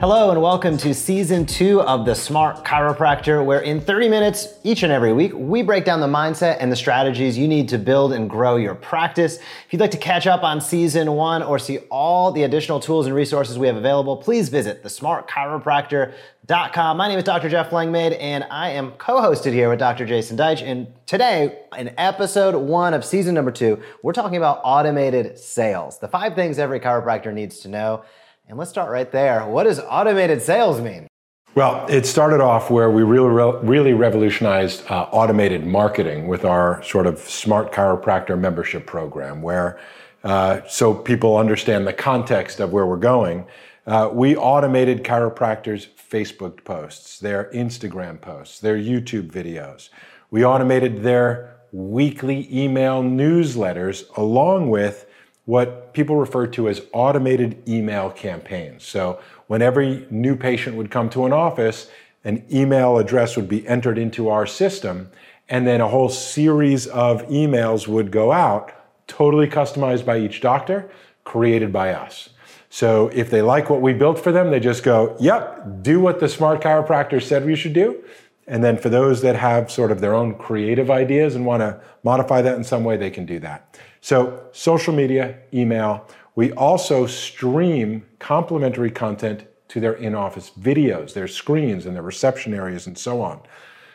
Hello, 0.00 0.30
and 0.30 0.40
welcome 0.40 0.78
to 0.78 0.94
season 0.94 1.44
two 1.44 1.82
of 1.82 2.06
The 2.06 2.14
Smart 2.14 2.64
Chiropractor, 2.64 3.44
where 3.44 3.60
in 3.60 3.82
30 3.82 4.08
minutes 4.08 4.48
each 4.64 4.82
and 4.82 4.90
every 4.90 5.12
week, 5.12 5.32
we 5.34 5.60
break 5.60 5.84
down 5.84 6.00
the 6.00 6.06
mindset 6.06 6.56
and 6.58 6.72
the 6.72 6.76
strategies 6.76 7.36
you 7.36 7.46
need 7.46 7.68
to 7.68 7.76
build 7.76 8.14
and 8.14 8.30
grow 8.30 8.56
your 8.56 8.74
practice. 8.74 9.36
If 9.36 9.74
you'd 9.74 9.80
like 9.80 9.90
to 9.90 9.98
catch 9.98 10.26
up 10.26 10.42
on 10.42 10.62
season 10.62 11.12
one 11.12 11.42
or 11.42 11.58
see 11.58 11.80
all 11.90 12.32
the 12.32 12.44
additional 12.44 12.80
tools 12.80 13.04
and 13.04 13.14
resources 13.14 13.58
we 13.58 13.66
have 13.66 13.76
available, 13.76 14.16
please 14.16 14.48
visit 14.48 14.82
thesmartchiropractor.com. 14.82 16.96
My 16.96 17.06
name 17.06 17.18
is 17.18 17.24
Dr. 17.24 17.50
Jeff 17.50 17.70
Langmaid, 17.70 18.14
and 18.14 18.46
I 18.50 18.70
am 18.70 18.92
co 18.92 19.20
hosted 19.20 19.52
here 19.52 19.68
with 19.68 19.80
Dr. 19.80 20.06
Jason 20.06 20.38
Deitch. 20.38 20.62
And 20.62 20.86
today, 21.04 21.58
in 21.76 21.92
episode 21.98 22.54
one 22.54 22.94
of 22.94 23.04
season 23.04 23.34
number 23.34 23.50
two, 23.50 23.82
we're 24.02 24.14
talking 24.14 24.38
about 24.38 24.62
automated 24.64 25.38
sales 25.38 25.98
the 25.98 26.08
five 26.08 26.34
things 26.34 26.58
every 26.58 26.80
chiropractor 26.80 27.34
needs 27.34 27.58
to 27.58 27.68
know. 27.68 28.02
And 28.50 28.58
let's 28.58 28.72
start 28.72 28.90
right 28.90 29.12
there. 29.12 29.46
What 29.46 29.62
does 29.62 29.78
automated 29.78 30.42
sales 30.42 30.80
mean? 30.80 31.06
Well, 31.54 31.86
it 31.88 32.04
started 32.04 32.40
off 32.40 32.68
where 32.68 32.90
we 32.90 33.04
really, 33.04 33.28
really 33.62 33.92
revolutionized 33.92 34.84
uh, 34.90 35.02
automated 35.12 35.64
marketing 35.64 36.26
with 36.26 36.44
our 36.44 36.82
sort 36.82 37.06
of 37.06 37.20
smart 37.20 37.70
chiropractor 37.70 38.36
membership 38.36 38.86
program, 38.86 39.40
where 39.40 39.78
uh, 40.24 40.62
so 40.66 40.92
people 40.92 41.36
understand 41.36 41.86
the 41.86 41.92
context 41.92 42.58
of 42.58 42.72
where 42.72 42.86
we're 42.86 42.96
going. 42.96 43.46
Uh, 43.86 44.10
we 44.12 44.34
automated 44.34 45.04
chiropractors' 45.04 45.86
Facebook 46.10 46.64
posts, 46.64 47.20
their 47.20 47.52
Instagram 47.54 48.20
posts, 48.20 48.58
their 48.58 48.76
YouTube 48.76 49.30
videos. 49.30 49.90
We 50.32 50.44
automated 50.44 51.04
their 51.04 51.60
weekly 51.70 52.48
email 52.52 53.00
newsletters 53.00 54.04
along 54.16 54.70
with 54.70 55.06
what 55.50 55.92
people 55.94 56.14
refer 56.14 56.46
to 56.46 56.68
as 56.68 56.80
automated 56.92 57.60
email 57.68 58.08
campaigns. 58.08 58.84
So 58.84 59.18
when 59.48 59.62
every 59.62 60.06
new 60.08 60.36
patient 60.36 60.76
would 60.76 60.92
come 60.92 61.10
to 61.10 61.26
an 61.26 61.32
office, 61.32 61.90
an 62.22 62.44
email 62.52 62.98
address 62.98 63.34
would 63.34 63.48
be 63.48 63.66
entered 63.66 63.98
into 63.98 64.28
our 64.28 64.46
system, 64.46 65.10
and 65.48 65.66
then 65.66 65.80
a 65.80 65.88
whole 65.88 66.08
series 66.08 66.86
of 66.86 67.26
emails 67.26 67.88
would 67.88 68.12
go 68.12 68.30
out, 68.30 68.70
totally 69.08 69.48
customized 69.48 70.04
by 70.04 70.18
each 70.18 70.40
doctor, 70.40 70.88
created 71.24 71.72
by 71.72 71.94
us. 71.94 72.28
So 72.68 73.08
if 73.08 73.28
they 73.28 73.42
like 73.42 73.68
what 73.68 73.80
we 73.80 73.92
built 73.92 74.20
for 74.22 74.30
them, 74.30 74.52
they 74.52 74.60
just 74.60 74.84
go, 74.84 75.16
yep, 75.18 75.82
do 75.82 75.98
what 75.98 76.20
the 76.20 76.28
smart 76.28 76.62
chiropractor 76.62 77.20
said 77.20 77.44
we 77.44 77.56
should 77.56 77.72
do. 77.72 78.04
And 78.46 78.64
then 78.64 78.76
for 78.76 78.88
those 78.88 79.22
that 79.22 79.36
have 79.36 79.70
sort 79.70 79.92
of 79.92 80.00
their 80.00 80.14
own 80.14 80.34
creative 80.34 80.90
ideas 80.90 81.34
and 81.36 81.46
want 81.46 81.60
to 81.60 81.80
modify 82.02 82.42
that 82.42 82.56
in 82.56 82.64
some 82.64 82.84
way, 82.84 82.96
they 82.96 83.10
can 83.10 83.24
do 83.24 83.38
that. 83.40 83.78
So, 84.00 84.48
social 84.52 84.94
media, 84.94 85.38
email. 85.52 86.06
We 86.34 86.52
also 86.52 87.06
stream 87.06 88.06
complementary 88.18 88.90
content 88.90 89.46
to 89.68 89.78
their 89.78 89.92
in 89.92 90.14
office 90.14 90.50
videos, 90.58 91.12
their 91.12 91.28
screens, 91.28 91.86
and 91.86 91.94
their 91.94 92.02
reception 92.02 92.54
areas, 92.54 92.86
and 92.86 92.96
so 92.98 93.20
on. 93.20 93.40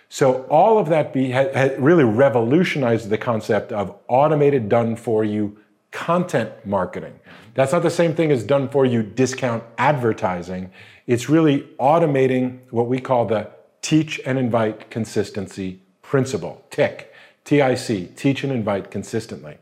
So, 0.09 0.43
all 0.43 0.77
of 0.77 0.87
that 0.89 1.11
be, 1.11 1.31
ha, 1.31 1.47
ha 1.53 1.69
really 1.77 2.03
revolutionized 2.03 3.09
the 3.09 3.17
concept 3.17 3.71
of 3.71 3.95
automated, 4.07 4.69
done 4.69 4.95
for 4.95 5.25
you 5.25 5.57
content 5.91 6.51
marketing. 6.65 7.19
That's 7.55 7.71
not 7.71 7.81
the 7.81 7.89
same 7.89 8.13
thing 8.13 8.31
as 8.31 8.43
done 8.43 8.69
for 8.69 8.85
you 8.85 9.01
discount 9.01 9.63
advertising. 9.77 10.71
It's 11.07 11.29
really 11.29 11.61
automating 11.79 12.59
what 12.69 12.87
we 12.87 12.99
call 12.99 13.25
the 13.25 13.49
teach 13.85 14.19
and 14.25 14.39
invite 14.39 14.89
consistency 14.89 15.79
principle, 16.01 16.65
TIC, 16.71 17.13
T 17.43 17.61
I 17.61 17.75
C, 17.75 18.09
teach 18.15 18.43
and 18.43 18.51
invite 18.51 18.89
consistently. 18.89 19.59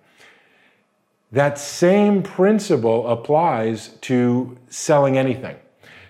That 1.34 1.60
same 1.60 2.24
principle 2.24 3.10
applies 3.10 3.90
to 4.02 4.58
selling 4.70 5.18
anything. 5.18 5.58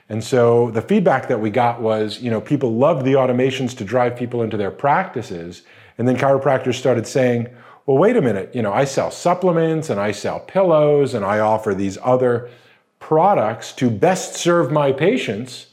And 0.09 0.23
so 0.23 0.69
the 0.69 0.81
feedback 0.83 1.27
that 1.27 1.39
we 1.39 1.49
got 1.49 1.81
was, 1.81 2.21
you 2.21 2.29
know, 2.29 2.39
people 2.39 2.75
loved 2.75 3.03
the 3.03 3.13
automations 3.13 3.75
to 3.77 3.83
drive 3.83 4.15
people 4.15 4.43
into 4.43 4.57
their 4.57 4.69
practices. 4.69 5.63
And 5.97 6.07
then 6.07 6.15
chiropractors 6.15 6.75
started 6.75 7.07
saying, 7.07 7.47
well, 7.87 7.97
wait 7.97 8.15
a 8.15 8.21
minute, 8.21 8.53
you 8.53 8.61
know, 8.61 8.73
I 8.73 8.85
sell 8.85 9.09
supplements 9.09 9.89
and 9.89 9.99
I 9.99 10.11
sell 10.11 10.39
pillows 10.39 11.15
and 11.15 11.25
I 11.25 11.39
offer 11.39 11.73
these 11.73 11.97
other 12.03 12.51
products 12.99 13.73
to 13.73 13.89
best 13.89 14.35
serve 14.35 14.71
my 14.71 14.91
patients. 14.91 15.72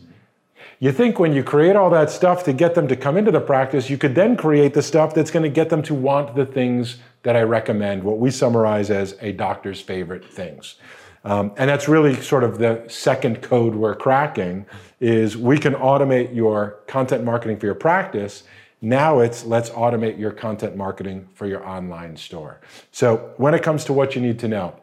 You 0.83 0.93
think 0.93 1.19
when 1.19 1.35
you 1.35 1.45
create 1.45 1.77
all 1.77 1.91
that 1.91 2.09
stuff 2.09 2.43
to 2.45 2.55
get 2.55 2.75
them 2.75 2.89
to 2.89 2.97
come 2.97 3.19
into 3.19 3.31
the 3.31 3.41
practice, 3.41 3.91
you 3.91 3.99
could 3.99 4.15
then 4.15 4.35
create 4.35 4.73
the 4.73 4.81
stuff 4.81 5.13
that's 5.13 5.31
going 5.31 5.43
to 5.43 5.51
get 5.51 5.69
them 5.69 5.83
to 5.83 5.95
want 5.95 6.35
the 6.35 6.47
things 6.47 6.97
that 7.23 7.37
I 7.37 7.43
recommend, 7.43 8.03
what 8.03 8.19
we 8.19 8.31
summarize 8.31 8.91
as 8.91 9.15
a 9.21 9.33
doctor's 9.33 9.83
favorite 9.83 10.25
things. 10.25 10.77
Um, 11.23 11.53
and 11.59 11.69
that's 11.69 11.87
really 11.87 12.15
sort 12.23 12.45
of 12.45 12.57
the 12.57 12.83
second 12.89 13.43
code 13.43 13.75
we're 13.75 13.95
cracking 13.95 14.65
is 15.01 15.37
we 15.37 15.59
can 15.59 15.75
automate 15.75 16.35
your 16.35 16.81
content 16.87 17.25
marketing 17.25 17.59
for 17.59 17.67
your 17.67 17.75
practice. 17.75 18.45
Now 18.81 19.19
it's 19.19 19.45
let's 19.45 19.69
automate 19.69 20.19
your 20.19 20.31
content 20.31 20.77
marketing 20.77 21.29
for 21.35 21.47
your 21.47 21.63
online 21.69 22.17
store. 22.17 22.63
So 22.91 23.35
when 23.37 23.53
it 23.53 23.63
comes 23.63 23.85
to 23.85 23.93
what 23.93 24.15
you 24.15 24.23
need 24.23 24.39
to 24.39 24.49
know, 24.49 24.80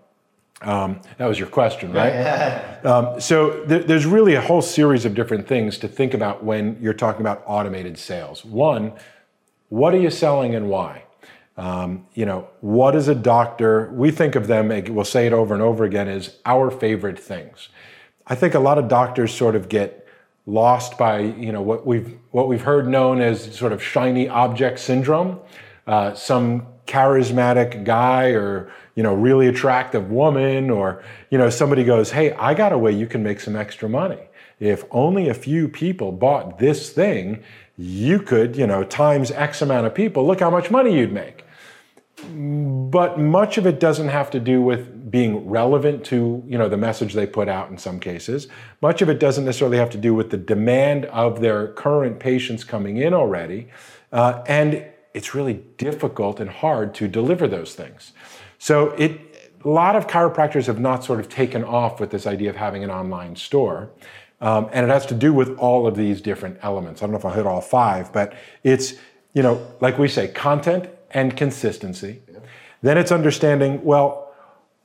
um, 0.61 1.01
that 1.17 1.27
was 1.27 1.37
your 1.37 1.47
question, 1.47 1.93
right? 1.93 2.83
um, 2.85 3.21
so 3.21 3.63
th- 3.65 3.85
there's 3.85 4.05
really 4.05 4.33
a 4.33 4.41
whole 4.41 4.61
series 4.61 5.05
of 5.05 5.13
different 5.13 5.47
things 5.47 5.77
to 5.79 5.87
think 5.87 6.13
about 6.13 6.43
when 6.43 6.77
you're 6.81 6.93
talking 6.93 7.21
about 7.21 7.43
automated 7.45 7.97
sales. 7.97 8.43
One, 8.43 8.93
what 9.69 9.93
are 9.93 9.99
you 9.99 10.09
selling 10.09 10.55
and 10.55 10.67
why? 10.67 11.03
Um, 11.57 12.07
you 12.13 12.25
know, 12.25 12.47
what 12.61 12.95
is 12.95 13.07
a 13.07 13.15
doctor? 13.15 13.91
We 13.93 14.11
think 14.11 14.35
of 14.35 14.47
them, 14.47 14.69
we'll 14.93 15.05
say 15.05 15.27
it 15.27 15.33
over 15.33 15.53
and 15.53 15.61
over 15.61 15.83
again, 15.83 16.07
as 16.07 16.37
our 16.45 16.71
favorite 16.71 17.19
things. 17.19 17.69
I 18.25 18.35
think 18.35 18.53
a 18.53 18.59
lot 18.59 18.77
of 18.77 18.87
doctors 18.87 19.33
sort 19.33 19.55
of 19.55 19.69
get 19.69 20.07
lost 20.45 20.97
by, 20.97 21.19
you 21.19 21.51
know, 21.51 21.61
what 21.61 21.85
we've, 21.85 22.17
what 22.31 22.47
we've 22.47 22.61
heard 22.61 22.87
known 22.87 23.21
as 23.21 23.55
sort 23.55 23.73
of 23.73 23.83
shiny 23.83 24.27
object 24.27 24.79
syndrome. 24.79 25.39
Uh, 25.85 26.13
some 26.13 26.67
charismatic 26.87 27.83
guy 27.83 28.29
or, 28.29 28.71
you 28.95 29.03
know, 29.03 29.13
really 29.13 29.47
attractive 29.47 30.09
woman 30.09 30.69
or, 30.69 31.03
you 31.29 31.37
know, 31.37 31.49
somebody 31.49 31.83
goes, 31.83 32.11
hey, 32.11 32.31
I 32.33 32.53
got 32.53 32.71
a 32.71 32.77
way 32.77 32.91
you 32.91 33.07
can 33.07 33.23
make 33.23 33.39
some 33.39 33.55
extra 33.55 33.87
money. 33.87 34.19
If 34.59 34.85
only 34.91 35.29
a 35.29 35.33
few 35.33 35.67
people 35.67 36.11
bought 36.11 36.57
this 36.57 36.89
thing, 36.91 37.43
you 37.77 38.19
could, 38.19 38.55
you 38.55 38.65
know, 38.65 38.83
times 38.83 39.29
X 39.31 39.61
amount 39.61 39.85
of 39.85 39.93
people, 39.93 40.25
look 40.25 40.39
how 40.39 40.49
much 40.49 40.71
money 40.71 40.97
you'd 40.97 41.13
make. 41.13 41.43
But 42.33 43.19
much 43.19 43.59
of 43.59 43.67
it 43.67 43.79
doesn't 43.79 44.07
have 44.07 44.31
to 44.31 44.39
do 44.39 44.59
with 44.59 45.11
being 45.11 45.47
relevant 45.47 46.03
to 46.05 46.43
you 46.47 46.57
know 46.57 46.67
the 46.67 46.77
message 46.77 47.13
they 47.13 47.27
put 47.27 47.47
out 47.47 47.69
in 47.69 47.77
some 47.77 47.99
cases. 47.99 48.47
Much 48.81 49.03
of 49.03 49.09
it 49.09 49.19
doesn't 49.19 49.45
necessarily 49.45 49.77
have 49.77 49.91
to 49.91 49.99
do 49.99 50.15
with 50.15 50.31
the 50.31 50.37
demand 50.37 51.05
of 51.05 51.41
their 51.41 51.67
current 51.73 52.19
patients 52.19 52.63
coming 52.63 52.97
in 52.97 53.13
already. 53.13 53.67
Uh, 54.11 54.43
and 54.47 54.83
it's 55.17 55.33
really 55.35 55.55
difficult 55.77 56.39
and 56.39 56.49
hard 56.49 56.93
to 56.93 57.07
deliver 57.07 57.47
those 57.47 57.73
things 57.75 58.13
so 58.57 58.91
it 58.91 59.11
a 59.65 59.69
lot 59.69 59.95
of 59.95 60.07
chiropractors 60.07 60.67
have 60.67 60.79
not 60.79 61.03
sort 61.03 61.19
of 61.19 61.27
taken 61.27 61.63
off 61.63 61.99
with 61.99 62.11
this 62.11 62.25
idea 62.27 62.49
of 62.49 62.55
having 62.55 62.83
an 62.83 62.91
online 62.91 63.35
store 63.35 63.89
um, 64.39 64.69
and 64.71 64.85
it 64.85 64.89
has 64.89 65.05
to 65.05 65.15
do 65.15 65.33
with 65.33 65.57
all 65.57 65.87
of 65.87 65.95
these 65.95 66.21
different 66.21 66.57
elements 66.61 67.01
i 67.01 67.05
don't 67.05 67.11
know 67.11 67.19
if 67.19 67.25
i'll 67.25 67.33
hit 67.33 67.47
all 67.47 67.61
five 67.61 68.11
but 68.13 68.33
it's 68.63 68.95
you 69.33 69.43
know 69.43 69.55
like 69.81 69.97
we 69.97 70.07
say 70.07 70.27
content 70.27 70.89
and 71.11 71.35
consistency. 71.35 72.21
Yeah. 72.31 72.39
Then 72.81 72.97
it's 72.97 73.11
understanding, 73.11 73.83
well, 73.83 74.33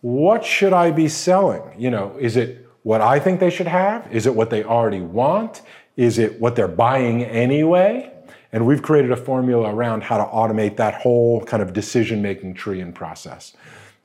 what 0.00 0.44
should 0.44 0.72
I 0.72 0.90
be 0.90 1.08
selling? 1.08 1.62
You 1.78 1.90
know, 1.90 2.16
is 2.18 2.36
it 2.36 2.68
what 2.82 3.00
I 3.00 3.18
think 3.20 3.40
they 3.40 3.50
should 3.50 3.66
have? 3.66 4.10
Is 4.12 4.26
it 4.26 4.34
what 4.34 4.50
they 4.50 4.64
already 4.64 5.00
want? 5.00 5.62
Is 5.96 6.18
it 6.18 6.40
what 6.40 6.56
they're 6.56 6.68
buying 6.68 7.22
anyway? 7.22 8.11
And 8.52 8.66
we've 8.66 8.82
created 8.82 9.10
a 9.10 9.16
formula 9.16 9.74
around 9.74 10.02
how 10.02 10.18
to 10.18 10.24
automate 10.24 10.76
that 10.76 10.94
whole 10.94 11.42
kind 11.44 11.62
of 11.62 11.72
decision 11.72 12.20
making 12.20 12.54
tree 12.54 12.80
and 12.80 12.94
process. 12.94 13.54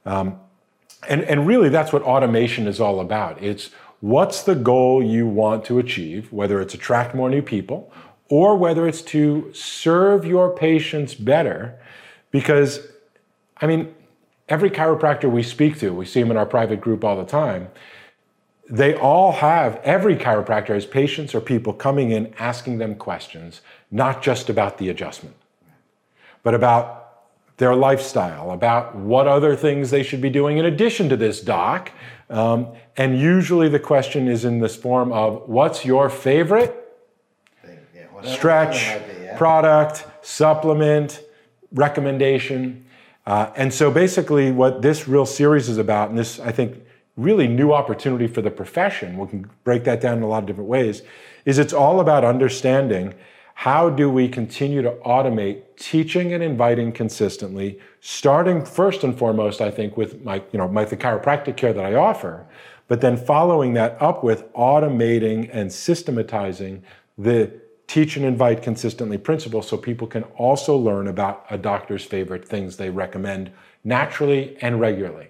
Um, 0.05 0.39
and, 1.07 1.23
and 1.23 1.45
really, 1.45 1.69
that's 1.69 1.91
what 1.91 2.01
automation 2.01 2.67
is 2.67 2.79
all 2.79 2.99
about. 2.99 3.41
It's 3.43 3.71
what's 3.99 4.43
the 4.43 4.55
goal 4.55 5.03
you 5.03 5.27
want 5.27 5.65
to 5.65 5.79
achieve, 5.79 6.31
whether 6.31 6.61
it's 6.61 6.73
attract 6.73 7.13
more 7.13 7.29
new 7.29 7.41
people 7.41 7.91
or 8.29 8.57
whether 8.57 8.87
it's 8.87 9.01
to 9.01 9.51
serve 9.53 10.25
your 10.25 10.55
patients 10.55 11.15
better 11.15 11.79
because, 12.31 12.87
I 13.61 13.67
mean, 13.67 13.93
every 14.49 14.69
chiropractor 14.69 15.31
we 15.31 15.43
speak 15.43 15.79
to, 15.79 15.93
we 15.93 16.05
see 16.05 16.21
them 16.21 16.31
in 16.31 16.37
our 16.37 16.45
private 16.45 16.81
group 16.81 17.03
all 17.03 17.17
the 17.17 17.25
time, 17.25 17.69
they 18.69 18.95
all 18.95 19.31
have, 19.31 19.77
every 19.77 20.17
chiropractor 20.17 20.73
has 20.73 20.85
patients 20.85 21.33
or 21.33 21.39
people 21.39 21.71
coming 21.71 22.11
in 22.11 22.33
asking 22.37 22.79
them 22.79 22.95
questions, 22.95 23.61
not 23.91 24.21
just 24.21 24.49
about 24.49 24.77
the 24.77 24.89
adjustment, 24.89 25.35
but 26.43 26.53
about 26.53 27.07
their 27.57 27.75
lifestyle, 27.75 28.51
about 28.51 28.95
what 28.95 29.27
other 29.27 29.55
things 29.55 29.89
they 29.89 30.03
should 30.03 30.21
be 30.21 30.29
doing 30.29 30.57
in 30.57 30.65
addition 30.65 31.09
to 31.09 31.17
this 31.17 31.41
doc. 31.41 31.91
Um, 32.29 32.67
and 32.95 33.19
usually 33.19 33.69
the 33.69 33.79
question 33.79 34.27
is 34.27 34.45
in 34.45 34.59
this 34.59 34.75
form 34.75 35.11
of 35.11 35.47
what's 35.47 35.83
your 35.83 36.09
favorite 36.09 36.75
yeah, 37.95 38.35
stretch, 38.35 38.99
be, 39.07 39.23
yeah. 39.23 39.37
product, 39.37 40.05
supplement, 40.21 41.21
recommendation. 41.71 42.85
Uh, 43.25 43.51
and 43.55 43.73
so 43.73 43.89
basically, 43.89 44.51
what 44.51 44.81
this 44.81 45.07
real 45.07 45.25
series 45.25 45.67
is 45.67 45.77
about, 45.77 46.09
and 46.09 46.17
this 46.17 46.39
I 46.39 46.51
think 46.51 46.83
really 47.15 47.47
new 47.47 47.73
opportunity 47.73 48.27
for 48.27 48.41
the 48.41 48.51
profession, 48.51 49.17
we 49.17 49.27
can 49.27 49.49
break 49.63 49.83
that 49.85 49.99
down 49.99 50.17
in 50.17 50.23
a 50.23 50.27
lot 50.27 50.43
of 50.43 50.45
different 50.45 50.69
ways, 50.69 51.01
is 51.45 51.57
it's 51.57 51.73
all 51.73 51.99
about 51.99 52.23
understanding 52.23 53.15
how 53.61 53.89
do 53.89 54.07
we 54.07 54.29
continue 54.29 54.83
to 54.83 54.91
automate 55.03 55.63
teaching 55.79 56.31
and 56.31 56.43
inviting 56.43 56.91
consistently, 56.91 57.79
starting 58.01 58.63
first 58.63 59.03
and 59.03 59.17
foremost, 59.17 59.61
I 59.61 59.71
think, 59.71 59.97
with 59.97 60.23
my, 60.23 60.43
you 60.51 60.59
know, 60.59 60.67
my, 60.67 60.85
the 60.85 60.95
chiropractic 60.95 61.57
care 61.57 61.73
that 61.73 61.83
I 61.83 61.95
offer, 61.95 62.45
but 62.87 63.01
then 63.01 63.17
following 63.17 63.73
that 63.73 63.99
up 63.99 64.23
with 64.23 64.45
automating 64.53 65.49
and 65.51 65.73
systematizing 65.73 66.83
the 67.17 67.51
teach 67.87 68.15
and 68.15 68.23
invite 68.23 68.61
consistently 68.61 69.17
principle 69.17 69.63
so 69.63 69.75
people 69.75 70.05
can 70.05 70.21
also 70.37 70.77
learn 70.77 71.07
about 71.07 71.43
a 71.49 71.57
doctor's 71.57 72.05
favorite 72.05 72.47
things 72.47 72.77
they 72.77 72.91
recommend 72.91 73.49
naturally 73.83 74.55
and 74.61 74.79
regularly. 74.79 75.29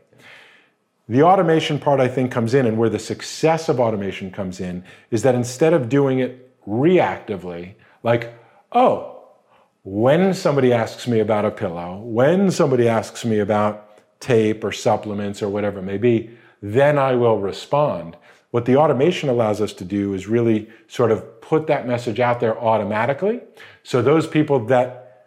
The 1.08 1.24
automation 1.24 1.80
part, 1.80 2.02
I 2.02 2.10
think, 2.10 2.34
comes 2.34 2.54
in, 2.54 2.66
and 2.66 2.78
where 2.78 2.90
the 2.90 3.00
success 3.00 3.70
of 3.70 3.80
automation 3.80 4.32
comes 4.32 4.60
in 4.60 4.84
is 5.12 5.24
that 5.24 5.34
instead 5.34 5.72
of 5.72 5.88
doing 5.88 6.20
it 6.20 6.44
reactively, 6.68 7.76
like, 8.08 8.34
oh, 8.72 9.22
when 9.84 10.34
somebody 10.34 10.72
asks 10.72 11.10
me 11.10 11.20
about 11.20 11.44
a 11.44 11.52
pillow, 11.52 11.98
when 11.98 12.50
somebody 12.52 12.88
asks 12.88 13.26
me 13.26 13.40
about 13.40 14.00
tape 14.22 14.64
or 14.64 14.72
supplements 14.72 15.44
or 15.44 15.50
whatever 15.50 15.80
it 15.80 15.84
may 15.84 15.98
be, 15.98 16.30
then 16.62 16.98
I 16.98 17.16
will 17.16 17.38
respond. 17.38 18.16
What 18.52 18.64
the 18.64 18.78
automation 18.78 19.28
allows 19.28 19.60
us 19.60 19.74
to 19.74 19.84
do 19.84 20.14
is 20.14 20.26
really 20.26 20.70
sort 20.88 21.12
of 21.12 21.42
put 21.42 21.68
that 21.68 21.86
message 21.86 22.22
out 22.22 22.40
there 22.40 22.58
automatically. 22.58 23.42
So 23.84 24.02
those 24.02 24.26
people 24.26 24.66
that 24.68 25.26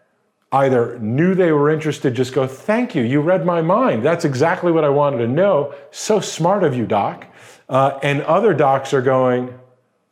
either 0.51 0.99
knew 1.01 1.35
they 1.35 1.53
were 1.53 1.69
interested, 1.69 2.15
just 2.15 2.33
go, 2.33 2.47
Thank 2.47 2.95
you, 2.95 3.03
you 3.03 3.21
read 3.21 3.45
my 3.45 3.61
mind. 3.61 4.07
That's 4.07 4.25
exactly 4.25 4.73
what 4.73 4.85
I 4.85 4.89
wanted 4.89 5.19
to 5.19 5.29
know. 5.29 5.75
So 5.91 6.19
smart 6.19 6.65
of 6.65 6.75
you, 6.75 6.87
doc. 6.87 7.27
Uh, 7.69 7.99
and 8.03 8.23
other 8.23 8.55
docs 8.55 8.95
are 8.95 9.03
going, 9.03 9.60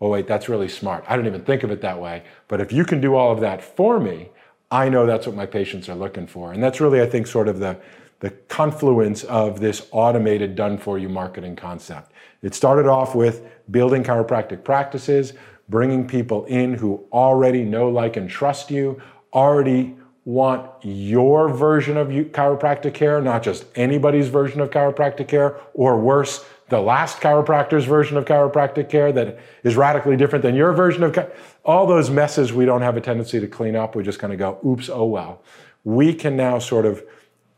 Oh, 0.01 0.09
wait, 0.09 0.27
that's 0.27 0.49
really 0.49 0.69
smart. 0.69 1.05
I 1.09 1.17
don't 1.17 1.27
even 1.27 1.43
think 1.43 1.63
of 1.63 1.71
it 1.71 1.81
that 1.81 2.01
way. 2.01 2.23
But 2.47 2.61
if 2.61 2.73
you 2.73 2.85
can 2.85 3.01
do 3.01 3.17
all 3.17 3.33
of 3.33 3.41
that 3.41 3.63
for 3.63 3.99
me, 3.99 4.29
I 4.71 4.89
know 4.89 5.07
that's 5.07 5.27
what 5.27 5.35
my 5.35 5.47
patients 5.47 5.89
are 5.89 5.95
looking 5.95 6.27
for. 6.27 6.53
And 6.53 6.63
that's 6.63 6.81
really, 6.81 7.01
I 7.01 7.07
think, 7.07 7.27
sort 7.27 7.49
of 7.49 7.59
the, 7.59 7.79
the 8.21 8.31
confluence 8.31 9.25
of 9.25 9.61
this 9.61 9.89
automated 9.91 10.55
done 10.55 10.79
for 10.79 10.99
you 10.99 11.09
marketing 11.09 11.57
concept. 11.57 12.13
It 12.43 12.55
started 12.55 12.87
off 12.87 13.15
with 13.15 13.45
building 13.71 14.05
chiropractic 14.05 14.63
practices, 14.63 15.33
bringing 15.69 16.07
people 16.07 16.45
in 16.45 16.75
who 16.75 17.05
already 17.13 17.65
know, 17.65 17.89
like, 17.89 18.17
and 18.17 18.31
trust 18.31 18.71
you, 18.71 19.01
already 19.33 19.97
want 20.25 20.71
your 20.83 21.49
version 21.49 21.97
of 21.97 22.09
chiropractic 22.09 22.93
care, 22.93 23.21
not 23.21 23.43
just 23.43 23.65
anybody's 23.75 24.29
version 24.29 24.61
of 24.61 24.71
chiropractic 24.71 25.27
care, 25.27 25.57
or 25.73 25.99
worse, 25.99 26.45
the 26.69 26.81
last 26.81 27.21
chiropractor's 27.21 27.85
version 27.85 28.17
of 28.17 28.25
chiropractic 28.25 28.89
care 28.89 29.11
that 29.13 29.39
is 29.63 29.77
radically 29.77 30.17
different 30.17 30.43
than 30.43 30.55
your 30.55 30.73
version 30.73 31.03
of 31.03 31.33
all 31.65 31.87
those 31.87 32.11
messes 32.11 32.53
we 32.53 32.65
don't 32.65 32.83
have 32.83 32.97
a 32.97 33.01
tendency 33.01 33.41
to 33.41 33.47
clean 33.47 33.75
up. 33.75 33.95
We 33.95 34.03
just 34.03 34.19
kind 34.19 34.33
of 34.33 34.39
go, 34.39 34.59
oops, 34.67 34.89
oh 34.89 35.05
well. 35.05 35.43
We 35.85 36.13
can 36.15 36.37
now 36.37 36.59
sort 36.59 36.85
of 36.85 37.03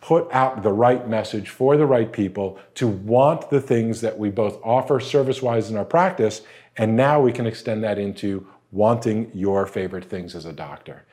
put 0.00 0.30
out 0.32 0.62
the 0.62 0.72
right 0.72 1.08
message 1.08 1.48
for 1.48 1.76
the 1.76 1.86
right 1.86 2.12
people 2.12 2.58
to 2.74 2.88
want 2.88 3.50
the 3.50 3.60
things 3.60 4.00
that 4.00 4.18
we 4.18 4.30
both 4.30 4.58
offer 4.64 4.98
service 5.00 5.42
wise 5.42 5.70
in 5.70 5.76
our 5.76 5.84
practice, 5.84 6.42
and 6.76 6.96
now 6.96 7.20
we 7.20 7.32
can 7.32 7.46
extend 7.46 7.84
that 7.84 7.98
into 7.98 8.46
wanting 8.72 9.30
your 9.34 9.66
favorite 9.66 10.04
things 10.04 10.34
as 10.34 10.46
a 10.46 10.52
doctor. 10.52 11.04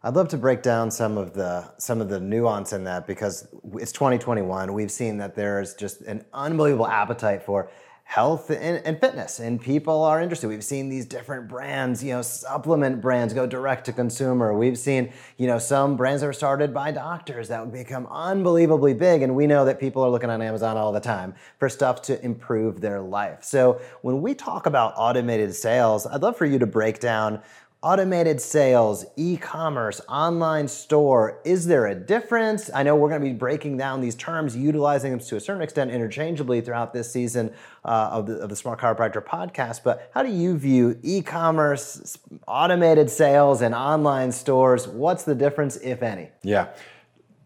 I'd 0.00 0.14
love 0.14 0.28
to 0.28 0.38
break 0.38 0.62
down 0.62 0.92
some 0.92 1.18
of 1.18 1.34
the 1.34 1.72
some 1.78 2.00
of 2.00 2.08
the 2.08 2.20
nuance 2.20 2.72
in 2.72 2.84
that 2.84 3.06
because 3.06 3.48
it's 3.74 3.90
2021. 3.90 4.72
We've 4.72 4.92
seen 4.92 5.18
that 5.18 5.34
there's 5.34 5.74
just 5.74 6.02
an 6.02 6.24
unbelievable 6.32 6.86
appetite 6.86 7.42
for 7.42 7.68
health 8.04 8.48
and, 8.48 8.80
and, 8.86 8.98
fitness 8.98 9.38
and 9.38 9.60
people 9.60 10.02
are 10.02 10.22
interested 10.22 10.48
we've 10.48 10.64
seen 10.64 10.88
these 10.88 11.04
different 11.04 11.46
brands 11.46 12.02
you 12.02 12.10
know 12.10 12.22
supplement 12.22 13.02
brands 13.02 13.34
go 13.34 13.46
direct 13.46 13.84
to 13.84 13.92
consumer. 13.92 14.56
We've 14.56 14.78
seen 14.78 15.12
you 15.36 15.46
know 15.46 15.58
some 15.58 15.96
brands 15.96 16.22
that 16.22 16.28
were 16.28 16.32
started 16.32 16.72
by 16.72 16.92
doctors 16.92 17.48
that 17.48 17.70
become 17.70 18.06
unbelievably 18.06 18.94
big 18.94 19.20
and 19.22 19.34
we 19.34 19.46
know 19.46 19.64
that 19.66 19.78
people 19.78 20.02
are 20.04 20.08
looking 20.08 20.30
on 20.30 20.40
amazon 20.40 20.76
all 20.78 20.92
the 20.92 21.00
time 21.00 21.34
for 21.58 21.68
stuff 21.68 22.00
to 22.02 22.24
improve 22.24 22.80
their 22.80 23.00
life. 23.00 23.42
So 23.42 23.80
when 24.02 24.22
we 24.22 24.32
talk 24.32 24.66
about 24.66 24.94
automated 24.96 25.54
sales 25.54 26.06
i'd 26.06 26.22
love 26.22 26.36
for 26.36 26.46
you 26.46 26.60
to 26.60 26.66
break 26.66 27.00
down 27.00 27.42
automated 27.82 28.40
sales, 28.40 29.04
e-commerce, 29.16 30.00
online 30.08 30.66
store, 30.66 31.40
is 31.44 31.66
there 31.66 31.86
a 31.86 31.94
difference? 31.94 32.70
I 32.74 32.82
know 32.82 32.96
we're 32.96 33.08
going 33.08 33.20
to 33.20 33.26
be 33.26 33.34
breaking 33.34 33.76
down 33.76 34.00
these 34.00 34.16
terms, 34.16 34.56
utilizing 34.56 35.12
them 35.12 35.20
to 35.20 35.36
a 35.36 35.40
certain 35.40 35.62
extent 35.62 35.92
interchangeably 35.92 36.60
throughout 36.60 36.92
this 36.92 37.12
season 37.12 37.52
uh, 37.84 38.10
of, 38.12 38.26
the, 38.26 38.38
of 38.38 38.48
the 38.48 38.56
Smart 38.56 38.80
Chiropractor 38.80 39.24
podcast, 39.24 39.84
but 39.84 40.10
how 40.12 40.24
do 40.24 40.30
you 40.30 40.58
view 40.58 40.98
e-commerce, 41.02 42.18
automated 42.48 43.08
sales, 43.08 43.62
and 43.62 43.74
online 43.76 44.32
stores? 44.32 44.88
What's 44.88 45.22
the 45.22 45.36
difference, 45.36 45.76
if 45.76 46.02
any? 46.02 46.30
Yeah. 46.42 46.70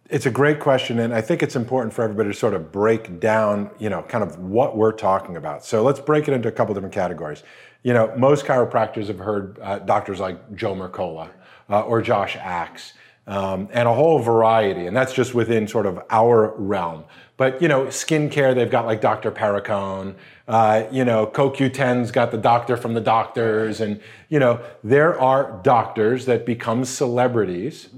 It's 0.08 0.26
a 0.26 0.30
great 0.30 0.60
question, 0.60 0.98
and 0.98 1.14
I 1.14 1.20
think 1.20 1.42
it's 1.42 1.56
important 1.56 1.94
for 1.94 2.02
everybody 2.02 2.30
to 2.30 2.34
sort 2.34 2.52
of 2.52 2.72
break 2.72 3.18
down, 3.18 3.70
you 3.78 3.88
know, 3.88 4.02
kind 4.02 4.22
of 4.24 4.38
what 4.38 4.76
we're 4.76 4.92
talking 4.92 5.36
about. 5.36 5.64
So 5.64 5.82
let's 5.82 6.00
break 6.00 6.28
it 6.28 6.34
into 6.34 6.48
a 6.48 6.52
couple 6.52 6.74
different 6.74 6.94
categories 6.94 7.42
you 7.82 7.92
know, 7.92 8.12
most 8.16 8.44
chiropractors 8.44 9.08
have 9.08 9.18
heard 9.18 9.58
uh, 9.60 9.78
doctors 9.80 10.20
like 10.20 10.54
Joe 10.54 10.74
Mercola 10.74 11.30
uh, 11.68 11.82
or 11.82 12.02
Josh 12.02 12.36
Axe. 12.36 12.92
Um, 13.24 13.68
and 13.72 13.86
a 13.86 13.94
whole 13.94 14.18
variety, 14.18 14.88
and 14.88 14.96
that's 14.96 15.12
just 15.12 15.32
within 15.32 15.68
sort 15.68 15.86
of 15.86 16.02
our 16.10 16.56
realm. 16.56 17.04
But 17.36 17.62
you 17.62 17.68
know, 17.68 17.86
skincare, 17.86 18.52
they've 18.52 18.70
got 18.70 18.84
like 18.84 19.00
Dr. 19.00 19.30
Perricone. 19.30 20.16
Uh, 20.48 20.86
you 20.90 21.04
know, 21.04 21.28
CoQ10's 21.28 22.10
got 22.10 22.32
the 22.32 22.36
doctor 22.36 22.76
from 22.76 22.94
the 22.94 23.00
doctors, 23.00 23.80
and 23.80 24.00
you 24.28 24.40
know, 24.40 24.60
there 24.82 25.20
are 25.20 25.60
doctors 25.62 26.26
that 26.26 26.44
become 26.44 26.84
celebrities. 26.84 27.88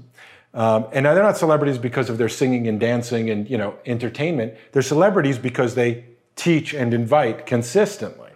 Um, 0.53 0.85
and 0.93 1.05
they're 1.05 1.21
not 1.21 1.37
celebrities 1.37 1.77
because 1.77 2.09
of 2.09 2.17
their 2.17 2.29
singing 2.29 2.67
and 2.67 2.79
dancing 2.79 3.29
and 3.29 3.49
you 3.49 3.57
know 3.57 3.75
entertainment. 3.85 4.53
They're 4.71 4.81
celebrities 4.81 5.37
because 5.37 5.75
they 5.75 6.05
teach 6.35 6.73
and 6.73 6.93
invite 6.93 7.45
consistently. 7.45 8.29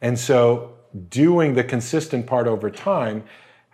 And 0.00 0.18
so 0.18 0.74
doing 1.08 1.54
the 1.54 1.64
consistent 1.64 2.26
part 2.26 2.46
over 2.46 2.70
time 2.70 3.24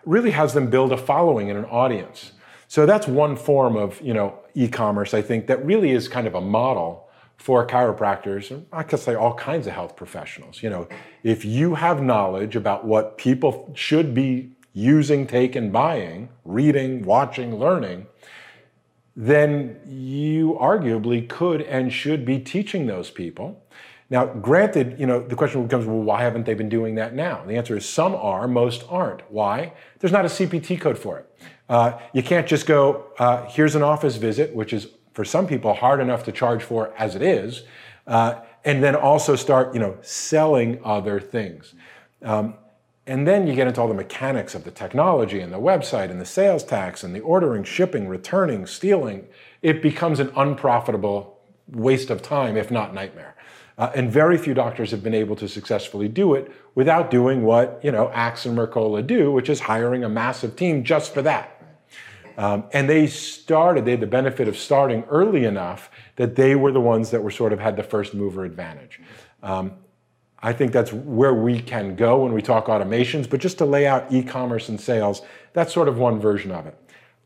really 0.05 0.31
has 0.31 0.55
them 0.55 0.71
build 0.71 0.93
a 0.93 0.97
following 0.97 1.51
and 1.51 1.59
an 1.59 1.65
audience. 1.67 2.33
So 2.69 2.87
that's 2.87 3.07
one 3.07 3.37
form 3.37 3.77
of, 3.77 4.01
you 4.01 4.15
know, 4.15 4.39
e-commerce, 4.55 5.13
I 5.13 5.23
think, 5.23 5.47
that 5.49 5.65
really 5.65 5.91
is 5.91 6.09
kind 6.09 6.27
of 6.27 6.35
a 6.35 6.41
model 6.41 7.09
for 7.37 7.67
chiropractors, 7.67 8.51
and 8.51 8.67
I 8.71 8.83
could 8.83 8.99
say 8.99 9.15
all 9.15 9.33
kinds 9.33 9.67
of 9.67 9.73
health 9.73 9.97
professionals. 9.97 10.63
You 10.63 10.69
know, 10.69 10.89
if 11.23 11.43
you 11.43 11.75
have 11.75 12.03
knowledge 12.03 12.55
about 12.55 12.85
what 12.85 13.17
people 13.17 13.73
should 13.75 14.15
be 14.15 14.53
using, 14.75 15.27
taking, 15.27 15.71
buying, 15.73 16.29
reading, 16.45 17.03
watching, 17.03 17.59
learning, 17.59 18.07
then 19.17 19.81
you 19.87 20.57
arguably 20.61 21.29
could 21.29 21.63
and 21.63 21.93
should 21.93 22.25
be 22.25 22.39
teaching 22.39 22.87
those 22.87 23.11
people. 23.11 23.63
Now, 24.09 24.27
granted, 24.27 24.99
you 24.99 25.07
know, 25.07 25.21
the 25.21 25.37
question 25.37 25.63
becomes, 25.63 25.87
well, 25.87 26.03
why 26.03 26.23
haven't 26.23 26.45
they 26.45 26.55
been 26.55 26.69
doing 26.69 26.97
that 26.97 27.15
now? 27.15 27.45
The 27.47 27.55
answer 27.55 27.77
is 27.77 27.89
some 27.89 28.15
are, 28.15 28.49
most 28.49 28.85
aren't. 28.89 29.23
Why? 29.31 29.73
There's 30.01 30.13
not 30.13 30.25
a 30.25 30.29
CPT 30.29 30.81
code 30.81 30.99
for 30.99 31.19
it. 31.19 31.27
Uh, 31.69 31.99
you 32.13 32.23
can't 32.23 32.47
just 32.47 32.67
go, 32.67 33.07
uh, 33.21 33.47
here's 33.47 33.77
an 33.77 33.83
office 33.83 34.17
visit, 34.17 34.55
which 34.55 34.73
is 34.73 34.89
for 35.13 35.25
some 35.25 35.47
people 35.47 35.75
hard 35.75 36.01
enough 36.01 36.25
to 36.25 36.33
charge 36.33 36.63
for 36.63 36.93
as 36.99 37.15
it 37.15 37.23
is, 37.23 37.63
uh, 38.09 38.41
and 38.65 38.83
then 38.83 38.97
also 38.97 39.37
start, 39.37 39.75
you 39.75 39.81
know, 39.81 39.97
selling 40.03 40.81
other 40.85 41.21
things. 41.21 41.75
Um, 42.23 42.55
and 43.07 43.27
then 43.27 43.47
you 43.47 43.55
get 43.55 43.67
into 43.67 43.81
all 43.81 43.89
the 43.89 43.95
mechanics 43.95 44.55
of 44.55 44.65
the 44.65 44.71
technology 44.71 45.41
and 45.41 45.53
the 45.53 45.59
website 45.59 46.11
and 46.11 46.21
the 46.21 46.27
sales 46.27 46.63
tax 46.63 47.03
and 47.03 47.15
the 47.15 47.21
ordering, 47.21 47.65
shipping, 47.65 48.07
returning, 48.07 48.67
stealing. 48.67 49.27
It 49.63 49.83
becomes 49.83 50.21
an 50.21 50.31
unprofitable 50.37 51.39
waste 51.69 52.11
of 52.11 52.23
time, 52.23 52.57
if 52.57 52.71
not 52.71 52.95
nightmare. 52.95 53.37
Uh, 53.79 53.91
and 53.95 54.13
very 54.13 54.37
few 54.37 54.53
doctors 54.53 54.91
have 54.91 55.03
been 55.03 55.15
able 55.15 55.35
to 55.35 55.49
successfully 55.49 56.07
do 56.07 56.35
it 56.35 56.53
without 56.75 57.11
doing 57.11 57.43
what, 57.43 57.81
you 57.83 57.91
know, 57.91 58.11
Axe 58.11 58.45
and 58.45 58.57
Mercola 58.57 59.07
do, 59.07 59.33
which 59.33 59.49
is 59.49 59.61
hiring 59.61 60.05
a 60.05 60.09
massive 60.09 60.55
team 60.55 60.85
just 60.85 61.15
for 61.15 61.23
that. 61.23 61.57
Um, 62.37 62.65
and 62.73 62.89
they 62.89 63.07
started, 63.07 63.85
they 63.85 63.93
had 63.93 64.01
the 64.01 64.07
benefit 64.07 64.49
of 64.49 64.57
starting 64.57 65.05
early 65.05 65.45
enough 65.45 65.91
that 66.17 66.37
they 66.37 66.55
were 66.55 66.73
the 66.73 66.81
ones 66.81 67.11
that 67.11 67.23
were 67.23 67.31
sort 67.31 67.53
of 67.53 67.59
had 67.59 67.77
the 67.77 67.83
first 67.83 68.15
mover 68.15 68.45
advantage. 68.45 69.01
Um, 69.43 69.73
I 70.43 70.53
think 70.53 70.73
that's 70.73 70.93
where 70.93 71.35
we 71.35 71.61
can 71.61 71.97
go 71.97 72.23
when 72.25 72.33
we 72.33 72.43
talk 72.43 72.67
automations, 72.67 73.29
but 73.29 73.41
just 73.41 73.59
to 73.59 73.65
lay 73.65 73.87
out 73.87 74.11
e 74.13 74.23
commerce 74.23 74.69
and 74.69 74.81
sales, 74.81 75.23
that's 75.53 75.73
sort 75.73 75.89
of 75.89 75.99
one 75.99 76.19
version 76.19 76.51
of 76.51 76.67
it. 76.67 76.77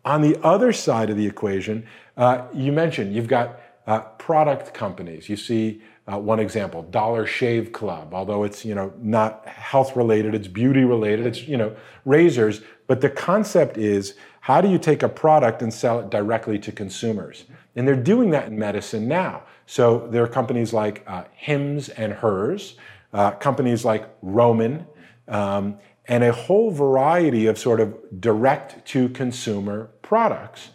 On 0.04 0.20
the 0.20 0.38
other 0.42 0.72
side 0.72 1.10
of 1.10 1.16
the 1.16 1.26
equation, 1.26 1.86
uh, 2.16 2.46
you 2.52 2.72
mentioned 2.72 3.14
you've 3.14 3.28
got 3.28 3.60
uh, 3.86 4.00
product 4.00 4.74
companies. 4.74 5.28
You 5.28 5.36
see 5.36 5.82
uh, 6.06 6.18
one 6.18 6.38
example, 6.38 6.82
Dollar 6.82 7.26
Shave 7.26 7.72
Club, 7.72 8.12
although 8.12 8.44
it's 8.44 8.64
you 8.64 8.74
know 8.74 8.92
not 8.98 9.46
health 9.46 9.96
related, 9.96 10.34
it's 10.34 10.48
beauty 10.48 10.84
related, 10.84 11.26
it's 11.26 11.46
you 11.48 11.56
know 11.56 11.74
razors. 12.04 12.60
But 12.86 13.00
the 13.00 13.08
concept 13.08 13.78
is 13.78 14.14
how 14.40 14.60
do 14.60 14.68
you 14.68 14.78
take 14.78 15.02
a 15.02 15.08
product 15.08 15.62
and 15.62 15.72
sell 15.72 16.00
it 16.00 16.10
directly 16.10 16.58
to 16.58 16.72
consumers? 16.72 17.44
And 17.76 17.88
they're 17.88 17.96
doing 17.96 18.30
that 18.30 18.48
in 18.48 18.58
medicine 18.58 19.08
now. 19.08 19.44
So 19.66 20.06
there 20.10 20.22
are 20.22 20.28
companies 20.28 20.74
like 20.74 21.02
uh, 21.06 21.24
Hims 21.32 21.88
and 21.88 22.12
Hers, 22.12 22.76
uh, 23.14 23.30
companies 23.30 23.84
like 23.84 24.08
Roman, 24.20 24.86
um, 25.28 25.78
and 26.06 26.22
a 26.22 26.32
whole 26.32 26.70
variety 26.70 27.46
of 27.46 27.58
sort 27.58 27.80
of 27.80 28.20
direct 28.20 28.84
to 28.88 29.08
consumer 29.08 29.88
products 30.02 30.70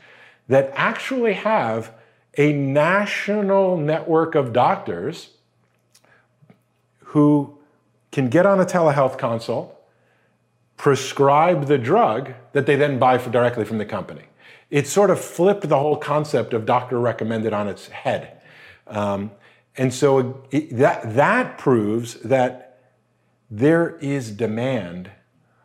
that 0.47 0.71
actually 0.73 1.33
have 1.33 1.93
a 2.37 2.53
national 2.53 3.77
network 3.77 4.33
of 4.33 4.53
doctors 4.53 5.31
who 6.99 7.57
can 8.11 8.29
get 8.29 8.45
on 8.45 8.59
a 8.59 8.65
telehealth 8.65 9.17
consult, 9.17 9.75
prescribe 10.77 11.65
the 11.65 11.77
drug 11.77 12.33
that 12.53 12.65
they 12.65 12.75
then 12.75 12.97
buy 12.97 13.17
directly 13.17 13.65
from 13.65 13.77
the 13.77 13.85
company. 13.85 14.23
It 14.71 14.87
sort 14.87 15.09
of 15.09 15.19
flipped 15.19 15.67
the 15.67 15.77
whole 15.77 15.97
concept 15.97 16.53
of 16.53 16.65
doctor 16.65 16.99
recommended 16.99 17.53
on 17.53 17.67
its 17.67 17.87
head. 17.87 18.41
Um, 18.87 19.31
and 19.77 19.93
so 19.93 20.43
it, 20.51 20.75
that, 20.77 21.15
that 21.15 21.57
proves 21.57 22.15
that 22.15 22.81
there 23.49 23.97
is 23.97 24.31
demand 24.31 25.11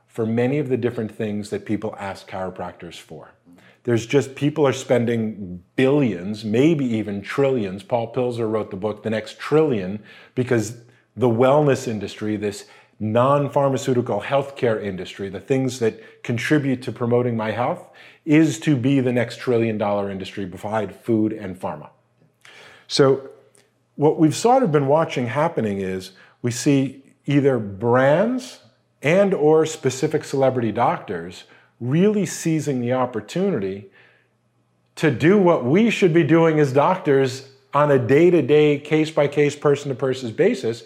for 0.06 0.24
many 0.24 0.58
of 0.58 0.68
the 0.68 0.76
different 0.76 1.14
things 1.14 1.50
that 1.50 1.66
people 1.66 1.94
ask 1.98 2.28
chiropractors 2.28 3.00
for. 3.00 3.32
There's 3.82 4.06
just 4.06 4.34
people 4.34 4.66
are 4.66 4.72
spending 4.72 5.62
billions, 5.76 6.44
maybe 6.44 6.86
even 6.86 7.20
trillions. 7.20 7.82
Paul 7.82 8.12
Pilzer 8.14 8.50
wrote 8.50 8.70
the 8.70 8.76
book, 8.76 9.02
The 9.02 9.10
Next 9.10 9.38
Trillion, 9.38 10.02
because 10.34 10.78
the 11.16 11.28
wellness 11.28 11.86
industry, 11.86 12.36
this 12.36 12.66
non 12.98 13.50
pharmaceutical 13.50 14.22
healthcare 14.22 14.82
industry, 14.82 15.28
the 15.28 15.40
things 15.40 15.80
that 15.80 16.22
contribute 16.22 16.80
to 16.82 16.92
promoting 16.92 17.36
my 17.36 17.50
health, 17.50 17.90
is 18.24 18.58
to 18.60 18.76
be 18.76 19.00
the 19.00 19.12
next 19.12 19.38
trillion 19.38 19.76
dollar 19.76 20.10
industry 20.10 20.46
beside 20.46 20.94
food 20.94 21.32
and 21.32 21.60
pharma. 21.60 21.90
So, 22.88 23.30
what 23.96 24.18
we've 24.18 24.34
sort 24.34 24.62
of 24.62 24.72
been 24.72 24.86
watching 24.86 25.26
happening 25.26 25.80
is 25.80 26.12
we 26.42 26.50
see 26.50 27.02
either 27.26 27.58
brands 27.58 28.60
and 29.02 29.34
or 29.34 29.66
specific 29.66 30.24
celebrity 30.24 30.72
doctors 30.72 31.44
really 31.80 32.26
seizing 32.26 32.80
the 32.80 32.92
opportunity 32.92 33.90
to 34.96 35.10
do 35.10 35.38
what 35.38 35.64
we 35.64 35.90
should 35.90 36.14
be 36.14 36.22
doing 36.22 36.60
as 36.60 36.72
doctors 36.72 37.50
on 37.72 37.90
a 37.90 37.98
day-to-day 37.98 38.78
case 38.78 39.10
by 39.10 39.26
case 39.26 39.56
person 39.56 39.88
to 39.88 39.94
person 39.94 40.32
basis 40.32 40.84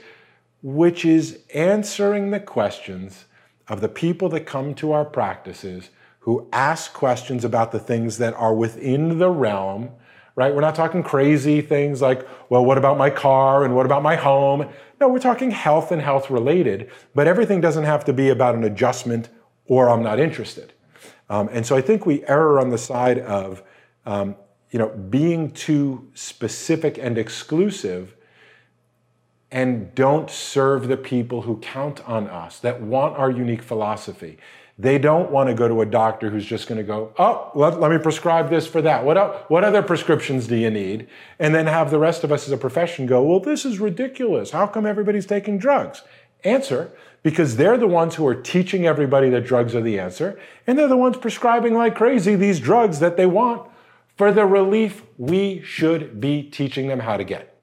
which 0.63 1.05
is 1.05 1.41
answering 1.55 2.31
the 2.31 2.41
questions 2.41 3.27
of 3.69 3.81
the 3.81 3.89
people 3.89 4.29
that 4.29 4.41
come 4.41 4.75
to 4.75 4.93
our 4.93 5.05
practices 5.05 5.91
who 6.21 6.49
ask 6.53 6.93
questions 6.93 7.45
about 7.45 7.73
the 7.73 7.79
things 7.79 8.19
that 8.19 8.35
are 8.35 8.55
within 8.55 9.19
the 9.19 9.31
realm, 9.31 9.91
right? 10.39 10.55
We're 10.55 10.61
not 10.61 10.77
talking 10.77 11.03
crazy 11.03 11.61
things 11.61 12.01
like, 12.01 12.25
well, 12.49 12.65
what 12.65 12.79
about 12.79 12.97
my 12.97 13.11
car 13.11 13.65
and 13.65 13.75
what 13.75 13.87
about 13.87 14.05
my 14.05 14.15
home? 14.15 14.69
No, 15.01 15.09
we're 15.09 15.19
talking 15.19 15.51
health 15.51 15.91
and 15.91 16.01
health 16.01 16.31
related, 16.31 16.93
but 17.13 17.27
everything 17.27 17.61
doesn't 17.61 17.83
have 17.83 18.05
to 18.05 18.13
be 18.13 18.29
about 18.29 18.55
an 18.55 18.63
adjustment 18.63 19.31
or 19.67 19.91
I'm 19.91 20.01
not 20.01 20.21
interested. 20.21 20.75
Um, 21.29 21.49
and 21.51 21.67
so 21.67 21.77
I 21.77 21.81
think 21.81 22.07
we 22.07 22.25
err 22.27 22.61
on 22.61 22.71
the 22.71 22.79
side 22.79 23.19
of, 23.19 23.65
um, 24.07 24.37
you 24.71 24.79
know, 24.79 24.91
being 24.91 25.51
too 25.51 26.09
specific 26.15 26.99
and 26.99 27.19
exclusive 27.19 28.15
and 29.51 29.93
don't 29.97 30.31
serve 30.31 30.87
the 30.87 30.97
people 30.97 31.43
who 31.43 31.57
count 31.57 32.09
on 32.09 32.29
us, 32.29 32.61
that 32.61 32.81
want 32.81 33.17
our 33.17 33.29
unique 33.31 33.63
philosophy. 33.63 34.39
They 34.81 34.99
don't 34.99 35.33
want 35.33 35.49
to 35.49 35.55
go 35.55 35.67
to 35.67 35.81
a 35.81 35.87
doctor 35.87 36.31
who's 36.31 36.47
just 36.47 36.69
going 36.69 36.79
to 36.79 36.85
go, 36.85 37.13
oh, 37.19 37.51
let, 37.57 37.81
let 37.81 37.91
me 37.91 37.99
prescribe 37.99 38.49
this 38.49 38.67
for 38.67 38.81
that. 38.83 39.05
What, 39.05 39.51
what 39.51 39.65
other 39.65 39.83
prescriptions 39.83 40.47
do 40.47 40.55
you 40.55 40.71
need? 40.71 41.09
And 41.41 41.53
then 41.53 41.67
have 41.67 41.91
the 41.91 41.99
rest 41.99 42.23
of 42.23 42.31
us 42.31 42.47
as 42.47 42.53
a 42.53 42.57
profession 42.57 43.07
go, 43.07 43.23
well, 43.23 43.41
this 43.41 43.65
is 43.65 43.81
ridiculous. 43.81 44.53
How 44.53 44.69
come 44.69 44.87
everybody's 44.87 45.27
taking 45.27 45.59
drugs? 45.59 46.03
Answer, 46.45 46.93
because 47.25 47.57
they're 47.57 47.77
the 47.77 47.89
ones 47.89 48.15
who 48.15 48.27
are 48.29 48.37
teaching 48.37 48.87
everybody 48.87 49.29
that 49.31 49.45
drugs 49.45 49.75
are 49.75 49.81
the 49.81 49.99
answer, 49.99 50.39
and 50.65 50.79
they're 50.79 50.87
the 50.87 50.97
ones 50.97 51.17
prescribing 51.17 51.75
like 51.75 51.97
crazy 51.97 52.37
these 52.37 52.61
drugs 52.61 53.01
that 53.01 53.17
they 53.17 53.27
want 53.27 53.69
for 54.17 54.31
the 54.31 54.47
relief 54.47 55.03
we 55.17 55.61
should 55.63 56.21
be 56.21 56.45
teaching 56.45 56.87
them 56.87 57.01
how 57.01 57.17
to 57.17 57.25
get. 57.25 57.61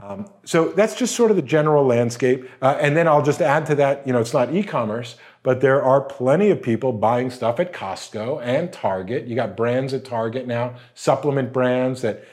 Um, 0.00 0.30
so 0.44 0.68
that's 0.68 0.94
just 0.94 1.14
sort 1.16 1.30
of 1.30 1.36
the 1.36 1.42
general 1.42 1.84
landscape. 1.84 2.48
Uh, 2.62 2.78
and 2.80 2.96
then 2.96 3.08
I'll 3.08 3.22
just 3.22 3.42
add 3.42 3.66
to 3.66 3.74
that, 3.74 4.06
you 4.06 4.12
know, 4.12 4.20
it's 4.20 4.32
not 4.32 4.54
e-commerce, 4.54 5.16
but 5.42 5.60
there 5.60 5.82
are 5.82 6.00
plenty 6.00 6.50
of 6.50 6.62
people 6.62 6.92
buying 6.92 7.30
stuff 7.30 7.60
at 7.60 7.72
Costco 7.72 8.42
and 8.42 8.72
Target. 8.72 9.26
You 9.26 9.34
got 9.34 9.56
brands 9.56 9.94
at 9.94 10.04
Target 10.04 10.46
now, 10.46 10.74
supplement 10.94 11.52
brands 11.52 12.02
that 12.02 12.24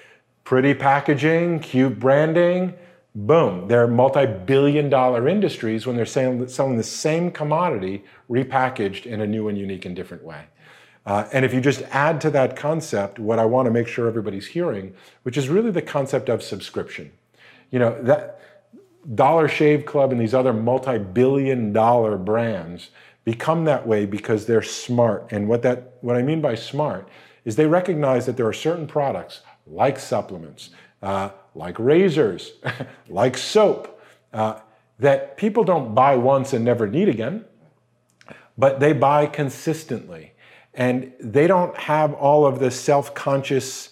pretty 0.44 0.74
packaging, 0.74 1.60
cute 1.60 2.00
branding, 2.00 2.74
boom, 3.14 3.68
they're 3.68 3.88
multi-billion 3.88 4.90
dollar 4.90 5.28
industries 5.28 5.88
when 5.88 5.96
they're 5.96 6.06
selling, 6.06 6.48
selling 6.48 6.78
the 6.78 6.84
same 6.84 7.32
commodity 7.32 8.04
repackaged 8.30 9.06
in 9.06 9.22
a 9.22 9.28
new 9.28 9.48
and 9.48 9.58
unique 9.58 9.86
and 9.86 9.96
different 9.96 10.24
way. 10.24 10.46
Uh, 11.06 11.28
and 11.32 11.46
if 11.46 11.54
you 11.54 11.62
just 11.62 11.84
add 11.92 12.20
to 12.20 12.30
that 12.32 12.56
concept 12.56 13.20
what 13.20 13.38
I 13.40 13.46
want 13.46 13.68
to 13.68 13.72
make 13.72 13.88
sure 13.88 14.08
everybody's 14.08 14.48
hearing, 14.48 14.96
which 15.24 15.38
is 15.38 15.50
really 15.50 15.72
the 15.72 15.82
concept 15.82 16.30
of 16.30 16.42
subscription 16.42 17.12
you 17.72 17.80
know, 17.80 18.02
that 18.04 18.40
Dollar 19.14 19.48
Shave 19.48 19.86
Club 19.86 20.12
and 20.12 20.20
these 20.20 20.34
other 20.34 20.54
multi 20.54 20.98
billion 20.98 21.72
dollar 21.74 22.18
brands 22.18 22.90
become 23.24 23.66
that 23.66 23.86
way 23.86 24.06
because 24.06 24.46
they're 24.46 24.62
smart. 24.62 25.28
And 25.32 25.48
what, 25.48 25.62
that, 25.64 25.94
what 26.02 26.16
I 26.16 26.22
mean 26.22 26.42
by 26.42 26.56
smart 26.56 27.08
is 27.44 27.56
they 27.56 27.68
recognize 27.68 28.26
that 28.26 28.38
there 28.38 28.48
are 28.48 28.54
certain 28.54 28.88
products 28.88 29.42
like 29.68 30.00
supplements, 30.00 30.70
uh, 31.02 31.30
like 31.54 31.78
razors, 31.80 32.54
like 33.10 33.38
soap, 33.38 34.02
uh, 34.34 34.60
that 35.00 35.38
people 35.38 35.64
don't 35.64 35.94
buy 35.94 36.16
once 36.16 36.54
and 36.54 36.64
never 36.64 36.88
need 36.88 37.10
again, 37.10 37.46
but 38.58 38.80
they 38.80 38.94
buy 38.94 39.26
consistently. 39.26 40.32
And 40.74 41.14
they 41.20 41.48
don't 41.48 41.76
have 41.78 42.14
all 42.14 42.46
of 42.46 42.60
the 42.60 42.70
self 42.72 43.14
conscious 43.14 43.90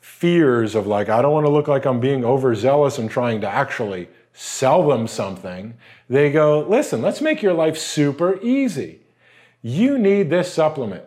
fears 0.00 0.74
of 0.74 0.86
like, 0.86 1.08
I 1.08 1.22
don't 1.22 1.32
want 1.32 1.46
to 1.46 1.52
look 1.52 1.68
like 1.68 1.84
I'm 1.84 2.00
being 2.00 2.24
overzealous 2.24 2.98
and 2.98 3.10
trying 3.10 3.40
to 3.42 3.48
actually 3.48 4.08
sell 4.32 4.88
them 4.88 5.06
something. 5.06 5.74
They 6.08 6.30
go, 6.30 6.60
listen, 6.60 7.02
let's 7.02 7.20
make 7.20 7.42
your 7.42 7.52
life 7.52 7.78
super 7.78 8.40
easy. 8.40 9.00
You 9.62 9.98
need 9.98 10.30
this 10.30 10.52
supplement. 10.52 11.04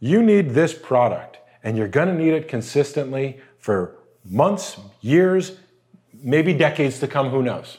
You 0.00 0.22
need 0.22 0.50
this 0.50 0.74
product, 0.74 1.38
and 1.62 1.76
you're 1.76 1.88
going 1.88 2.08
to 2.08 2.14
need 2.14 2.34
it 2.34 2.48
consistently 2.48 3.40
for 3.58 3.96
months, 4.24 4.78
years, 5.00 5.58
maybe 6.12 6.52
decades 6.52 6.98
to 6.98 7.08
come, 7.08 7.30
who 7.30 7.42
knows? 7.42 7.78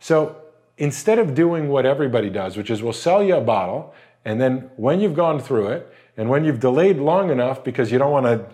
So 0.00 0.36
instead 0.76 1.18
of 1.18 1.34
doing 1.34 1.68
what 1.68 1.86
everybody 1.86 2.28
does, 2.28 2.56
which 2.56 2.70
is 2.70 2.82
we'll 2.82 2.92
sell 2.92 3.22
you 3.22 3.36
a 3.36 3.40
bottle, 3.40 3.94
and 4.24 4.40
then 4.40 4.70
when 4.76 5.00
you've 5.00 5.14
gone 5.14 5.40
through 5.40 5.68
it, 5.68 5.94
and 6.16 6.28
when 6.28 6.44
you've 6.44 6.60
delayed 6.60 6.98
long 6.98 7.30
enough 7.30 7.64
because 7.64 7.90
you 7.90 7.98
don't 7.98 8.12
want 8.12 8.26
to 8.26 8.46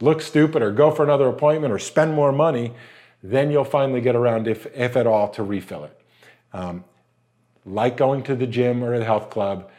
look 0.00 0.20
stupid 0.20 0.62
or 0.62 0.72
go 0.72 0.90
for 0.90 1.04
another 1.04 1.28
appointment 1.28 1.72
or 1.72 1.78
spend 1.78 2.14
more 2.14 2.32
money, 2.32 2.72
then 3.22 3.50
you'll 3.50 3.64
finally 3.64 4.00
get 4.00 4.16
around, 4.16 4.48
if, 4.48 4.66
if 4.74 4.96
at 4.96 5.06
all, 5.06 5.28
to 5.30 5.42
refill 5.42 5.84
it. 5.84 6.00
Um, 6.52 6.84
like 7.66 7.96
going 7.96 8.22
to 8.24 8.34
the 8.34 8.46
gym 8.46 8.82
or 8.82 8.98
the 8.98 9.04
health 9.04 9.30
club, 9.30 9.70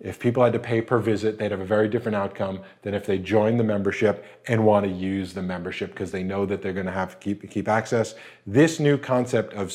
if 0.00 0.18
people 0.18 0.42
had 0.42 0.52
to 0.52 0.58
pay 0.58 0.80
per 0.80 0.98
visit, 0.98 1.38
they'd 1.38 1.52
have 1.52 1.60
a 1.60 1.64
very 1.64 1.88
different 1.88 2.16
outcome 2.16 2.60
than 2.82 2.92
if 2.92 3.06
they 3.06 3.18
join 3.18 3.56
the 3.56 3.64
membership 3.64 4.24
and 4.48 4.64
want 4.64 4.84
to 4.84 4.90
use 4.90 5.32
the 5.32 5.42
membership 5.42 5.90
because 5.90 6.10
they 6.10 6.24
know 6.24 6.44
that 6.44 6.60
they're 6.60 6.72
going 6.72 6.86
to 6.86 6.92
have 6.92 7.12
to 7.12 7.16
keep, 7.18 7.48
keep 7.48 7.68
access. 7.68 8.14
This 8.44 8.80
new 8.80 8.98
concept 8.98 9.54
of, 9.54 9.72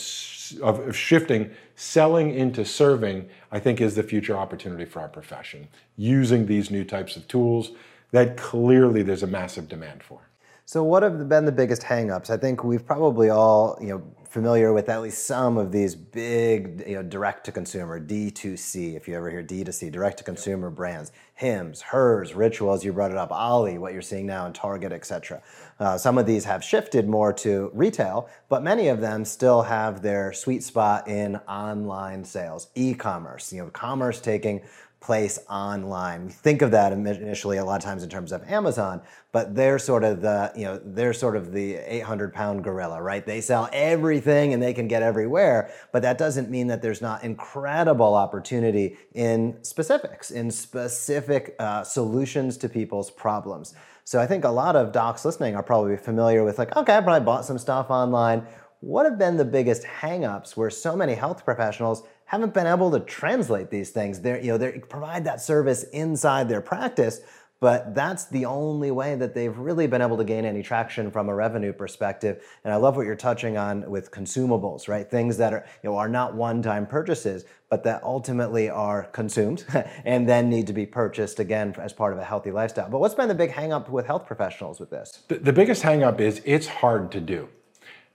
of, 0.61 0.79
of 0.87 0.95
shifting 0.95 1.51
selling 1.77 2.33
into 2.33 2.65
serving, 2.65 3.29
I 3.51 3.59
think, 3.59 3.79
is 3.79 3.95
the 3.95 4.03
future 4.03 4.35
opportunity 4.35 4.83
for 4.83 4.99
our 4.99 5.07
profession, 5.07 5.67
using 5.95 6.45
these 6.45 6.69
new 6.71 6.83
types 6.83 7.15
of 7.15 7.27
tools 7.27 7.71
that 8.11 8.35
clearly 8.35 9.03
there's 9.03 9.23
a 9.23 9.27
massive 9.27 9.69
demand 9.69 10.03
for. 10.03 10.26
So, 10.69 10.83
what 10.83 11.01
have 11.01 11.29
been 11.29 11.45
the 11.45 11.53
biggest 11.53 11.81
hangups? 11.81 12.29
I 12.29 12.35
think 12.35 12.61
we've 12.61 12.85
probably 12.85 13.29
all, 13.29 13.77
you 13.79 13.87
know, 13.87 14.03
familiar 14.25 14.73
with 14.73 14.89
at 14.89 15.01
least 15.01 15.25
some 15.25 15.57
of 15.57 15.71
these 15.71 15.95
big, 15.95 16.83
you 16.85 16.95
know, 16.95 17.03
direct 17.03 17.45
to 17.45 17.53
consumer 17.53 18.01
D2C. 18.01 18.97
If 18.97 19.07
you 19.07 19.15
ever 19.15 19.31
hear 19.31 19.41
D2C, 19.41 19.89
direct 19.89 20.17
to 20.17 20.25
consumer 20.25 20.69
brands, 20.69 21.13
Hims, 21.35 21.81
Hers, 21.81 22.33
Rituals. 22.33 22.83
You 22.83 22.91
brought 22.91 23.11
it 23.11 23.17
up, 23.17 23.31
OLLY, 23.31 23.77
what 23.77 23.93
you're 23.93 24.01
seeing 24.01 24.25
now 24.25 24.45
in 24.45 24.51
Target, 24.51 24.91
etc. 24.91 25.41
Uh, 25.79 25.97
some 25.97 26.17
of 26.17 26.25
these 26.25 26.43
have 26.43 26.61
shifted 26.61 27.07
more 27.07 27.31
to 27.31 27.71
retail, 27.73 28.27
but 28.49 28.61
many 28.61 28.89
of 28.89 28.99
them 28.99 29.23
still 29.23 29.61
have 29.61 30.01
their 30.01 30.33
sweet 30.33 30.63
spot 30.63 31.07
in 31.07 31.37
online 31.47 32.25
sales, 32.25 32.67
e-commerce. 32.75 33.53
You 33.53 33.63
know, 33.63 33.69
commerce 33.69 34.19
taking 34.19 34.61
place 34.99 35.37
online. 35.49 36.25
We 36.25 36.31
think 36.31 36.61
of 36.61 36.71
that 36.71 36.91
initially 36.91 37.57
a 37.57 37.65
lot 37.65 37.75
of 37.75 37.83
times 37.83 38.03
in 38.03 38.09
terms 38.09 38.31
of 38.31 38.43
Amazon, 38.49 39.01
but 39.31 39.55
they're 39.55 39.77
sort 39.77 40.03
of 40.03 40.21
the, 40.21 40.51
you 40.55 40.65
know, 40.65 40.81
they're 40.83 41.13
sort 41.13 41.35
of 41.35 41.51
the 41.51 41.75
800 41.75 42.33
pound 42.33 42.63
gorilla, 42.63 43.01
right? 43.01 43.25
They 43.25 43.39
sell 43.39 43.69
everything 43.71 44.53
and 44.53 44.61
they 44.61 44.73
can 44.73 44.87
get 44.87 45.03
everywhere, 45.03 45.71
but 45.91 46.01
that 46.01 46.17
doesn't 46.17 46.49
mean 46.49 46.67
that 46.67 46.81
there's 46.81 47.01
not 47.01 47.23
incredible 47.23 48.15
opportunity 48.15 48.97
in 49.13 49.57
specifics, 49.63 50.31
in 50.31 50.49
specific 50.49 51.55
uh, 51.59 51.83
solutions 51.83 52.57
to 52.57 52.69
people's 52.69 53.11
problems. 53.11 53.75
So 54.03 54.19
I 54.19 54.25
think 54.25 54.45
a 54.45 54.49
lot 54.49 54.75
of 54.75 54.91
docs 54.91 55.25
listening 55.25 55.55
are 55.55 55.63
probably 55.63 55.97
familiar 55.97 56.43
with 56.43 56.57
like, 56.57 56.75
okay, 56.75 56.93
I 56.93 57.19
bought 57.19 57.45
some 57.45 57.57
stuff 57.57 57.91
online. 57.91 58.47
What 58.79 59.05
have 59.05 59.17
been 59.19 59.37
the 59.37 59.45
biggest 59.45 59.83
hangups 59.83 60.55
where 60.55 60.69
so 60.69 60.95
many 60.95 61.13
health 61.13 61.43
professionals 61.43 62.03
haven't 62.27 62.53
been 62.53 62.67
able 62.67 62.91
to 62.91 62.99
translate 62.99 63.69
these 63.69 63.89
things? 63.89 64.21
They're, 64.21 64.39
you 64.39 64.51
know 64.51 64.57
they 64.57 64.79
provide 64.79 65.25
that 65.25 65.41
service 65.41 65.83
inside 65.83 66.47
their 66.47 66.61
practice, 66.61 67.21
but 67.59 67.95
that's 67.95 68.25
the 68.25 68.45
only 68.45 68.91
way 68.91 69.15
that 69.15 69.33
they've 69.33 69.57
really 69.57 69.87
been 69.87 70.01
able 70.01 70.17
to 70.17 70.23
gain 70.23 70.45
any 70.45 70.61
traction 70.61 71.09
from 71.09 71.29
a 71.29 71.33
revenue 71.33 71.73
perspective. 71.73 72.43
And 72.63 72.71
I 72.71 72.77
love 72.77 72.95
what 72.95 73.05
you're 73.05 73.15
touching 73.15 73.57
on 73.57 73.89
with 73.89 74.11
consumables, 74.11 74.87
right? 74.87 75.09
Things 75.09 75.37
that 75.37 75.53
are 75.53 75.65
you 75.81 75.89
know 75.89 75.97
are 75.97 76.09
not 76.09 76.35
one-time 76.35 76.85
purchases, 76.85 77.45
but 77.69 77.83
that 77.85 78.03
ultimately 78.03 78.69
are 78.69 79.05
consumed 79.05 79.65
and 80.05 80.27
then 80.27 80.49
need 80.49 80.67
to 80.67 80.73
be 80.73 80.85
purchased 80.85 81.39
again 81.39 81.73
as 81.79 81.93
part 81.93 82.13
of 82.13 82.19
a 82.19 82.23
healthy 82.25 82.51
lifestyle. 82.51 82.89
But 82.89 82.99
what's 82.99 83.15
been 83.15 83.29
the 83.29 83.35
big 83.35 83.51
hangup 83.51 83.89
with 83.89 84.05
health 84.05 84.27
professionals 84.27 84.79
with 84.79 84.89
this? 84.89 85.23
The, 85.29 85.39
the 85.39 85.53
biggest 85.53 85.81
hangup 85.81 86.19
is 86.19 86.41
it's 86.45 86.67
hard 86.67 87.11
to 87.13 87.21
do. 87.21 87.49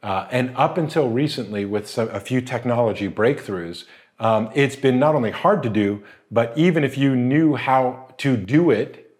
Uh, 0.02 0.26
and 0.33 0.52
up 0.57 0.78
until 0.78 1.09
recently, 1.09 1.64
with 1.64 1.88
some, 1.88 2.09
a 2.09 2.19
few 2.19 2.40
technology 2.40 3.09
breakthroughs, 3.09 3.85
um, 4.22 4.50
it's 4.54 4.76
been 4.76 5.00
not 5.00 5.16
only 5.16 5.32
hard 5.32 5.64
to 5.64 5.68
do, 5.68 6.00
but 6.30 6.56
even 6.56 6.84
if 6.84 6.96
you 6.96 7.16
knew 7.16 7.56
how 7.56 8.14
to 8.18 8.36
do 8.36 8.70
it, 8.70 9.12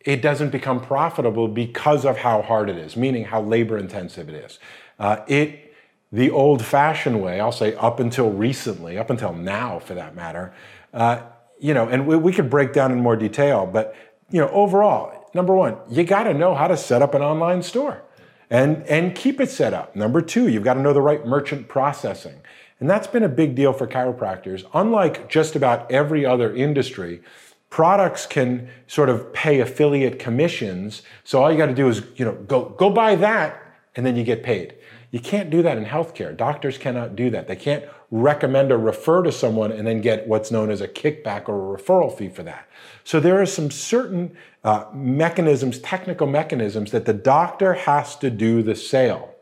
it 0.00 0.22
doesn't 0.22 0.48
become 0.50 0.80
profitable 0.80 1.46
because 1.46 2.06
of 2.06 2.16
how 2.16 2.40
hard 2.40 2.70
it 2.70 2.78
is, 2.78 2.96
meaning 2.96 3.24
how 3.24 3.42
labor 3.42 3.76
intensive 3.76 4.30
it 4.30 4.34
is. 4.34 4.58
Uh, 4.98 5.18
it, 5.28 5.74
the 6.10 6.30
old 6.30 6.64
fashioned 6.64 7.20
way, 7.22 7.38
I'll 7.38 7.52
say 7.52 7.74
up 7.74 8.00
until 8.00 8.30
recently, 8.30 8.96
up 8.96 9.10
until 9.10 9.34
now 9.34 9.78
for 9.78 9.92
that 9.92 10.16
matter, 10.16 10.54
uh, 10.94 11.20
you 11.60 11.74
know, 11.74 11.86
and 11.88 12.06
we, 12.06 12.16
we 12.16 12.32
could 12.32 12.48
break 12.48 12.72
down 12.72 12.92
in 12.92 13.00
more 13.00 13.16
detail, 13.16 13.66
but, 13.66 13.94
you 14.30 14.40
know, 14.40 14.48
overall, 14.48 15.28
number 15.34 15.54
one, 15.54 15.76
you 15.90 16.02
got 16.02 16.24
to 16.24 16.32
know 16.32 16.54
how 16.54 16.66
to 16.66 16.78
set 16.78 17.02
up 17.02 17.14
an 17.14 17.20
online 17.20 17.62
store 17.62 18.02
and, 18.48 18.82
and 18.84 19.14
keep 19.14 19.38
it 19.38 19.50
set 19.50 19.74
up. 19.74 19.94
Number 19.94 20.22
two, 20.22 20.48
you've 20.48 20.64
got 20.64 20.74
to 20.74 20.80
know 20.80 20.94
the 20.94 21.02
right 21.02 21.26
merchant 21.26 21.68
processing. 21.68 22.40
And 22.78 22.90
that's 22.90 23.06
been 23.06 23.22
a 23.22 23.28
big 23.28 23.54
deal 23.54 23.72
for 23.72 23.86
chiropractors. 23.86 24.64
Unlike 24.74 25.28
just 25.30 25.56
about 25.56 25.90
every 25.90 26.26
other 26.26 26.54
industry, 26.54 27.22
products 27.70 28.26
can 28.26 28.68
sort 28.86 29.08
of 29.08 29.32
pay 29.32 29.60
affiliate 29.60 30.18
commissions. 30.18 31.02
So 31.24 31.42
all 31.42 31.50
you 31.50 31.56
got 31.56 31.66
to 31.66 31.74
do 31.74 31.88
is, 31.88 32.02
you 32.16 32.24
know, 32.24 32.32
go, 32.32 32.70
go 32.70 32.90
buy 32.90 33.16
that 33.16 33.62
and 33.94 34.04
then 34.04 34.16
you 34.16 34.24
get 34.24 34.42
paid. 34.42 34.74
You 35.10 35.20
can't 35.20 35.48
do 35.48 35.62
that 35.62 35.78
in 35.78 35.84
healthcare. 35.86 36.36
Doctors 36.36 36.76
cannot 36.76 37.16
do 37.16 37.30
that. 37.30 37.48
They 37.48 37.56
can't 37.56 37.84
recommend 38.10 38.70
or 38.70 38.78
refer 38.78 39.22
to 39.22 39.32
someone 39.32 39.72
and 39.72 39.86
then 39.86 40.00
get 40.00 40.28
what's 40.28 40.50
known 40.50 40.70
as 40.70 40.80
a 40.80 40.88
kickback 40.88 41.48
or 41.48 41.74
a 41.74 41.78
referral 41.78 42.16
fee 42.16 42.28
for 42.28 42.42
that. 42.42 42.68
So 43.04 43.18
there 43.20 43.40
are 43.40 43.46
some 43.46 43.70
certain 43.70 44.36
uh, 44.62 44.84
mechanisms, 44.92 45.78
technical 45.78 46.26
mechanisms, 46.26 46.90
that 46.90 47.06
the 47.06 47.14
doctor 47.14 47.72
has 47.72 48.16
to 48.16 48.30
do 48.30 48.62
the 48.62 48.76
sale 48.76 49.35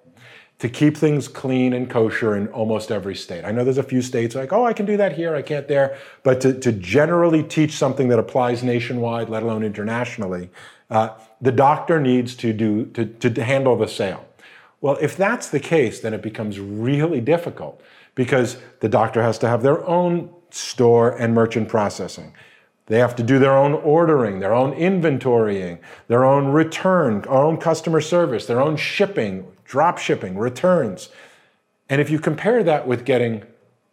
to 0.59 0.69
keep 0.69 0.97
things 0.97 1.29
clean 1.29 1.73
and 1.73 1.91
kosher 1.91 2.37
in 2.37 2.49
almost 2.49 2.91
every 2.91 3.15
state. 3.15 3.45
I 3.45 3.51
know 3.51 3.65
there's 3.65 3.79
a 3.79 3.83
few 3.83 4.03
states 4.03 4.35
like, 4.35 4.53
oh, 4.53 4.65
I 4.65 4.73
can 4.73 4.87
do 4.87 4.97
that 4.97 5.13
here, 5.13 5.35
I 5.35 5.43
can't 5.43 5.67
there, 5.69 5.99
but 6.23 6.41
to, 6.43 6.59
to 6.61 6.73
generally 6.73 7.43
teach 7.43 7.73
something 7.73 8.09
that 8.09 8.19
applies 8.19 8.63
nationwide, 8.63 9.29
let 9.29 9.43
alone 9.43 9.65
internationally, 9.65 10.51
uh, 10.91 11.11
the 11.41 11.53
doctor 11.53 12.01
needs 12.01 12.35
to 12.37 12.53
do 12.53 12.87
to, 12.87 13.07
to 13.07 13.45
handle 13.45 13.77
the 13.77 13.89
sale. 13.89 14.25
Well, 14.81 14.97
if 15.01 15.17
that's 15.17 15.49
the 15.49 15.61
case, 15.61 16.01
then 16.01 16.15
it 16.15 16.23
becomes 16.23 16.61
really 16.61 17.21
difficult 17.21 17.81
because 18.15 18.59
the 18.81 18.89
doctor 18.89 19.23
has 19.23 19.39
to 19.39 19.49
have 19.49 19.63
their 19.63 19.85
own 19.87 20.31
store 20.51 21.17
and 21.17 21.35
merchant 21.35 21.69
processing. 21.69 22.33
They 22.87 22.99
have 22.99 23.17
to 23.17 23.23
do 23.23 23.39
their 23.39 23.57
own 23.57 23.73
ordering, 23.73 24.41
their 24.41 24.53
own 24.53 24.73
inventorying, 24.75 25.79
their 26.09 26.25
own 26.25 26.49
return, 26.49 27.25
our 27.25 27.43
own 27.43 27.57
customer 27.57 28.01
service, 28.01 28.47
their 28.47 28.61
own 28.61 28.77
shipping, 28.77 29.47
drop 29.65 29.99
shipping, 29.99 30.37
returns. 30.37 31.09
And 31.89 32.01
if 32.01 32.11
you 32.11 32.19
compare 32.19 32.63
that 32.65 32.87
with 32.87 33.05
getting 33.05 33.45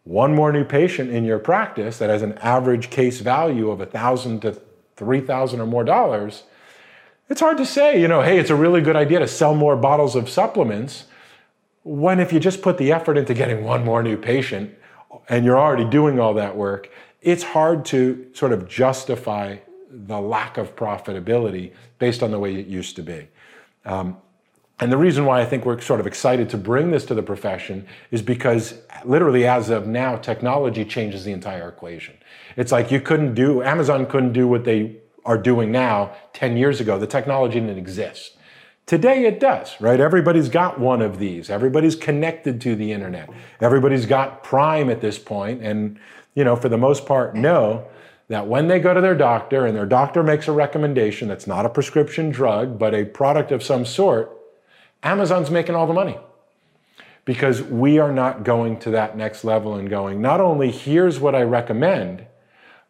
one 0.04 0.34
more 0.34 0.52
new 0.52 0.64
patient 0.64 1.10
in 1.10 1.24
your 1.24 1.38
practice 1.38 1.98
that 1.98 2.10
has 2.10 2.22
an 2.22 2.34
average 2.38 2.90
case 2.90 3.20
value 3.20 3.70
of 3.70 3.80
a 3.80 3.86
thousand 3.86 4.40
to 4.42 4.60
three 4.96 5.20
thousand 5.20 5.60
or 5.60 5.66
more 5.66 5.84
dollars, 5.84 6.44
it's 7.28 7.40
hard 7.40 7.56
to 7.58 7.66
say, 7.66 8.00
you 8.00 8.08
know, 8.08 8.22
hey, 8.22 8.38
it's 8.38 8.50
a 8.50 8.56
really 8.56 8.80
good 8.80 8.96
idea 8.96 9.18
to 9.18 9.28
sell 9.28 9.54
more 9.54 9.76
bottles 9.76 10.16
of 10.16 10.28
supplements 10.28 11.04
when 11.84 12.20
if 12.20 12.32
you 12.32 12.38
just 12.38 12.62
put 12.62 12.78
the 12.78 12.92
effort 12.92 13.16
into 13.16 13.34
getting 13.34 13.64
one 13.64 13.84
more 13.84 14.02
new 14.02 14.16
patient 14.16 14.74
and 15.28 15.44
you're 15.44 15.58
already 15.58 15.84
doing 15.84 16.20
all 16.20 16.34
that 16.34 16.56
work, 16.56 16.90
it's 17.20 17.42
hard 17.42 17.84
to 17.86 18.26
sort 18.34 18.52
of 18.52 18.68
justify 18.68 19.56
the 19.90 20.20
lack 20.20 20.56
of 20.58 20.74
profitability 20.74 21.72
based 21.98 22.22
on 22.22 22.30
the 22.30 22.38
way 22.38 22.54
it 22.54 22.66
used 22.66 22.96
to 22.96 23.02
be. 23.02 23.28
Um, 23.84 24.16
and 24.82 24.90
the 24.90 24.96
reason 24.96 25.24
why 25.26 25.40
I 25.40 25.44
think 25.44 25.64
we're 25.64 25.80
sort 25.80 26.00
of 26.00 26.08
excited 26.08 26.50
to 26.50 26.58
bring 26.58 26.90
this 26.90 27.04
to 27.04 27.14
the 27.14 27.22
profession 27.22 27.86
is 28.10 28.20
because 28.20 28.74
literally 29.04 29.46
as 29.46 29.70
of 29.70 29.86
now, 29.86 30.16
technology 30.16 30.84
changes 30.84 31.22
the 31.22 31.30
entire 31.30 31.68
equation. 31.68 32.16
It's 32.56 32.72
like 32.72 32.90
you 32.90 33.00
couldn't 33.00 33.34
do, 33.34 33.62
Amazon 33.62 34.06
couldn't 34.06 34.32
do 34.32 34.48
what 34.48 34.64
they 34.64 34.96
are 35.24 35.38
doing 35.38 35.70
now 35.70 36.16
10 36.32 36.56
years 36.56 36.80
ago. 36.80 36.98
The 36.98 37.06
technology 37.06 37.60
didn't 37.60 37.78
exist. 37.78 38.36
Today 38.84 39.24
it 39.24 39.38
does, 39.38 39.80
right? 39.80 40.00
Everybody's 40.00 40.48
got 40.48 40.80
one 40.80 41.00
of 41.00 41.20
these. 41.20 41.48
Everybody's 41.48 41.94
connected 41.94 42.60
to 42.62 42.74
the 42.74 42.90
internet. 42.90 43.30
Everybody's 43.60 44.04
got 44.04 44.42
Prime 44.42 44.90
at 44.90 45.00
this 45.00 45.16
point, 45.16 45.62
and 45.62 45.96
you 46.34 46.42
know, 46.42 46.56
for 46.56 46.68
the 46.68 46.76
most 46.76 47.06
part, 47.06 47.36
know 47.36 47.86
that 48.26 48.48
when 48.48 48.66
they 48.66 48.80
go 48.80 48.92
to 48.92 49.00
their 49.00 49.14
doctor 49.14 49.64
and 49.64 49.76
their 49.76 49.86
doctor 49.86 50.24
makes 50.24 50.48
a 50.48 50.52
recommendation 50.52 51.28
that's 51.28 51.46
not 51.46 51.64
a 51.64 51.68
prescription 51.68 52.30
drug, 52.30 52.80
but 52.80 52.92
a 52.92 53.04
product 53.04 53.52
of 53.52 53.62
some 53.62 53.86
sort, 53.86 54.41
Amazon's 55.02 55.50
making 55.50 55.74
all 55.74 55.86
the 55.86 55.92
money 55.92 56.18
because 57.24 57.62
we 57.62 57.98
are 57.98 58.12
not 58.12 58.44
going 58.44 58.78
to 58.80 58.90
that 58.90 59.16
next 59.16 59.44
level 59.44 59.74
and 59.74 59.88
going, 59.88 60.20
not 60.20 60.40
only 60.40 60.70
here's 60.70 61.20
what 61.20 61.34
I 61.34 61.42
recommend, 61.42 62.26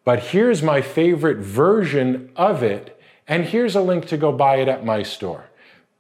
but 0.04 0.18
here's 0.18 0.62
my 0.62 0.80
favorite 0.80 1.38
version 1.38 2.30
of 2.34 2.62
it, 2.62 2.98
and 3.28 3.44
here's 3.44 3.76
a 3.76 3.82
link 3.82 4.06
to 4.06 4.16
go 4.16 4.32
buy 4.32 4.56
it 4.56 4.68
at 4.68 4.84
my 4.84 5.02
store. 5.02 5.46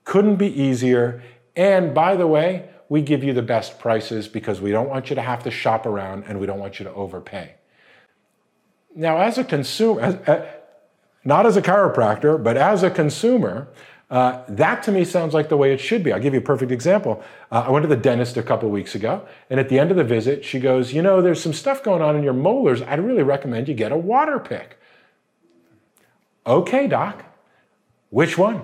Couldn't 0.04 0.36
be 0.36 0.48
easier. 0.60 1.22
And 1.54 1.94
by 1.94 2.16
the 2.16 2.26
way, 2.26 2.68
we 2.88 3.02
give 3.02 3.22
you 3.22 3.32
the 3.32 3.42
best 3.42 3.78
prices 3.78 4.28
because 4.28 4.60
we 4.60 4.70
don't 4.70 4.88
want 4.88 5.08
you 5.08 5.16
to 5.16 5.22
have 5.22 5.42
to 5.44 5.50
shop 5.50 5.86
around 5.86 6.24
and 6.26 6.40
we 6.40 6.46
don't 6.46 6.58
want 6.58 6.78
you 6.78 6.84
to 6.84 6.92
overpay. 6.92 7.54
Now, 8.94 9.18
as 9.18 9.38
a 9.38 9.44
consumer, 9.44 10.20
uh, 10.26 10.44
not 11.24 11.46
as 11.46 11.56
a 11.56 11.62
chiropractor, 11.62 12.42
but 12.42 12.56
as 12.56 12.82
a 12.82 12.90
consumer, 12.90 13.68
uh, 14.12 14.44
that 14.46 14.82
to 14.82 14.92
me 14.92 15.06
sounds 15.06 15.32
like 15.32 15.48
the 15.48 15.56
way 15.56 15.72
it 15.72 15.80
should 15.80 16.04
be. 16.04 16.12
I'll 16.12 16.20
give 16.20 16.34
you 16.34 16.40
a 16.40 16.44
perfect 16.44 16.70
example. 16.70 17.24
Uh, 17.50 17.64
I 17.66 17.70
went 17.70 17.82
to 17.84 17.88
the 17.88 17.96
dentist 17.96 18.36
a 18.36 18.42
couple 18.42 18.68
weeks 18.68 18.94
ago, 18.94 19.26
and 19.48 19.58
at 19.58 19.70
the 19.70 19.78
end 19.78 19.90
of 19.90 19.96
the 19.96 20.04
visit, 20.04 20.44
she 20.44 20.60
goes, 20.60 20.92
You 20.92 21.00
know, 21.00 21.22
there's 21.22 21.42
some 21.42 21.54
stuff 21.54 21.82
going 21.82 22.02
on 22.02 22.14
in 22.14 22.22
your 22.22 22.34
molars. 22.34 22.82
I'd 22.82 23.00
really 23.00 23.22
recommend 23.22 23.68
you 23.68 23.74
get 23.74 23.90
a 23.90 23.96
water 23.96 24.38
pick. 24.38 24.76
Okay, 26.46 26.86
doc. 26.86 27.24
Which 28.10 28.36
one? 28.36 28.60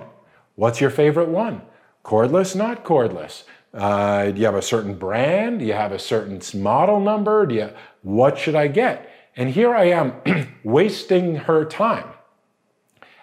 What's 0.53 0.81
your 0.81 0.91
favorite 0.91 1.29
one? 1.29 1.63
Cordless, 2.05 2.55
not 2.55 2.85
cordless? 2.85 3.41
Uh, 3.73 4.29
do 4.29 4.39
you 4.39 4.45
have 4.45 4.53
a 4.53 4.61
certain 4.61 4.93
brand? 4.93 5.61
Do 5.61 5.65
you 5.65 5.73
have 5.73 5.91
a 5.91 5.99
certain 5.99 6.41
model 6.61 6.99
number? 6.99 7.47
Do 7.47 7.55
you, 7.55 7.71
what 8.03 8.37
should 8.37 8.55
I 8.55 8.67
get? 8.67 9.11
And 9.35 9.49
here 9.49 9.73
I 9.73 9.85
am 9.85 10.13
wasting 10.63 11.37
her 11.37 11.65
time 11.65 12.05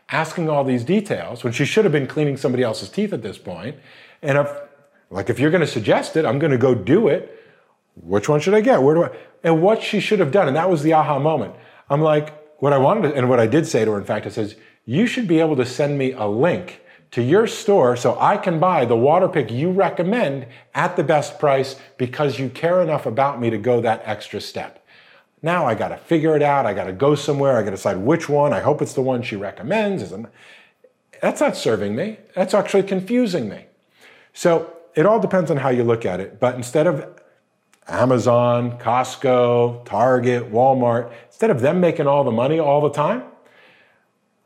asking 0.08 0.48
all 0.48 0.64
these 0.64 0.84
details 0.84 1.42
when 1.42 1.52
she 1.52 1.64
should 1.64 1.84
have 1.84 1.92
been 1.92 2.06
cleaning 2.06 2.36
somebody 2.36 2.62
else's 2.62 2.88
teeth 2.88 3.12
at 3.12 3.22
this 3.22 3.38
point. 3.38 3.76
And 4.22 4.38
if, 4.38 4.50
like, 5.10 5.30
if 5.30 5.38
you're 5.38 5.50
going 5.50 5.62
to 5.62 5.66
suggest 5.66 6.16
it, 6.16 6.24
I'm 6.24 6.38
going 6.38 6.52
to 6.52 6.58
go 6.58 6.74
do 6.74 7.08
it. 7.08 7.32
Which 7.94 8.28
one 8.28 8.40
should 8.40 8.54
I 8.54 8.60
get? 8.60 8.82
Where 8.82 8.94
do 8.94 9.04
I? 9.04 9.10
And 9.42 9.62
what 9.62 9.82
she 9.82 10.00
should 10.00 10.20
have 10.20 10.30
done. 10.30 10.48
And 10.48 10.56
that 10.56 10.70
was 10.70 10.82
the 10.82 10.92
aha 10.92 11.18
moment. 11.18 11.54
I'm 11.88 12.00
like, 12.00 12.34
what 12.60 12.72
I 12.72 12.78
wanted 12.78 13.08
to, 13.08 13.14
and 13.14 13.28
what 13.28 13.40
I 13.40 13.46
did 13.46 13.66
say 13.66 13.84
to 13.84 13.92
her, 13.92 13.98
in 13.98 14.04
fact, 14.04 14.26
I 14.26 14.30
says, 14.30 14.56
you 14.84 15.06
should 15.06 15.26
be 15.26 15.40
able 15.40 15.56
to 15.56 15.66
send 15.66 15.98
me 15.98 16.12
a 16.12 16.26
link 16.26 16.80
to 17.12 17.22
your 17.22 17.46
store 17.46 17.96
so 17.96 18.18
I 18.20 18.36
can 18.36 18.58
buy 18.58 18.84
the 18.84 18.96
water 18.96 19.28
pick 19.28 19.50
you 19.50 19.70
recommend 19.70 20.46
at 20.74 20.96
the 20.96 21.04
best 21.04 21.38
price 21.38 21.76
because 21.96 22.38
you 22.38 22.48
care 22.48 22.82
enough 22.82 23.06
about 23.06 23.40
me 23.40 23.50
to 23.50 23.58
go 23.58 23.80
that 23.80 24.02
extra 24.04 24.40
step. 24.40 24.84
Now 25.42 25.66
I 25.66 25.74
got 25.74 25.88
to 25.88 25.96
figure 25.96 26.34
it 26.34 26.42
out. 26.42 26.66
I 26.66 26.74
got 26.74 26.84
to 26.84 26.92
go 26.92 27.14
somewhere. 27.14 27.56
I 27.56 27.60
got 27.60 27.70
to 27.70 27.76
decide 27.76 27.98
which 27.98 28.28
one. 28.28 28.52
I 28.52 28.60
hope 28.60 28.82
it's 28.82 28.94
the 28.94 29.02
one 29.02 29.22
she 29.22 29.36
recommends. 29.36 30.12
That's 31.22 31.40
not 31.40 31.56
serving 31.56 31.94
me. 31.94 32.18
That's 32.34 32.54
actually 32.54 32.82
confusing 32.84 33.48
me. 33.48 33.66
So 34.32 34.72
it 34.94 35.06
all 35.06 35.20
depends 35.20 35.50
on 35.50 35.58
how 35.58 35.68
you 35.68 35.84
look 35.84 36.04
at 36.04 36.20
it. 36.20 36.40
But 36.40 36.54
instead 36.56 36.86
of 36.86 37.20
Amazon, 37.88 38.78
Costco, 38.78 39.84
Target, 39.84 40.50
Walmart, 40.50 41.12
instead 41.26 41.50
of 41.50 41.60
them 41.60 41.80
making 41.80 42.06
all 42.06 42.24
the 42.24 42.32
money 42.32 42.58
all 42.58 42.80
the 42.80 42.90
time, 42.90 43.22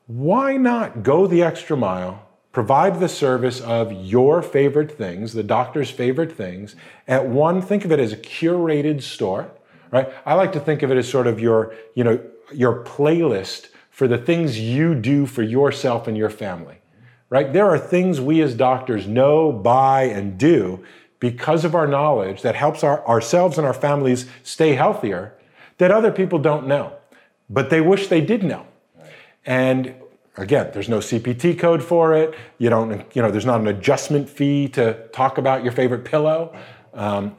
why 0.06 0.56
not 0.56 1.02
go 1.02 1.26
the 1.26 1.42
extra 1.42 1.76
mile, 1.76 2.28
provide 2.52 2.98
the 3.00 3.08
service 3.08 3.60
of 3.60 3.92
your 3.92 4.42
favorite 4.42 4.90
things, 4.90 5.32
the 5.32 5.42
doctor's 5.42 5.88
favorite 5.88 6.32
things, 6.32 6.74
at 7.06 7.26
one, 7.26 7.62
think 7.62 7.84
of 7.84 7.92
it 7.92 8.00
as 8.00 8.12
a 8.12 8.16
curated 8.16 9.02
store, 9.02 9.52
right? 9.90 10.12
I 10.24 10.34
like 10.34 10.52
to 10.52 10.60
think 10.60 10.82
of 10.82 10.90
it 10.90 10.96
as 10.96 11.08
sort 11.08 11.26
of 11.26 11.40
your, 11.40 11.74
you 11.94 12.04
know, 12.04 12.20
your 12.52 12.84
playlist 12.84 13.68
for 13.90 14.08
the 14.08 14.18
things 14.18 14.58
you 14.58 14.94
do 14.94 15.26
for 15.26 15.42
yourself 15.42 16.08
and 16.08 16.16
your 16.16 16.30
family, 16.30 16.76
right? 17.28 17.52
There 17.52 17.66
are 17.66 17.78
things 17.78 18.20
we 18.20 18.40
as 18.40 18.54
doctors 18.54 19.06
know, 19.06 19.52
buy, 19.52 20.04
and 20.04 20.38
do 20.38 20.84
because 21.18 21.64
of 21.64 21.74
our 21.74 21.86
knowledge 21.86 22.42
that 22.42 22.54
helps 22.54 22.82
our, 22.82 23.06
ourselves 23.06 23.58
and 23.58 23.66
our 23.66 23.74
families 23.74 24.26
stay 24.42 24.74
healthier 24.74 25.34
that 25.78 25.90
other 25.90 26.10
people 26.10 26.38
don't 26.38 26.66
know, 26.66 26.94
but 27.48 27.70
they 27.70 27.80
wish 27.80 28.08
they 28.08 28.20
did 28.20 28.42
know. 28.42 28.66
And 29.44 29.94
again, 30.36 30.70
there's 30.72 30.88
no 30.88 30.98
CPT 30.98 31.58
code 31.58 31.82
for 31.82 32.14
it. 32.14 32.34
You 32.58 32.70
don't, 32.70 33.04
you 33.14 33.22
know, 33.22 33.30
there's 33.30 33.46
not 33.46 33.60
an 33.60 33.66
adjustment 33.66 34.28
fee 34.28 34.68
to 34.70 35.08
talk 35.08 35.38
about 35.38 35.62
your 35.62 35.72
favorite 35.72 36.04
pillow. 36.04 36.56
Um, 36.94 37.36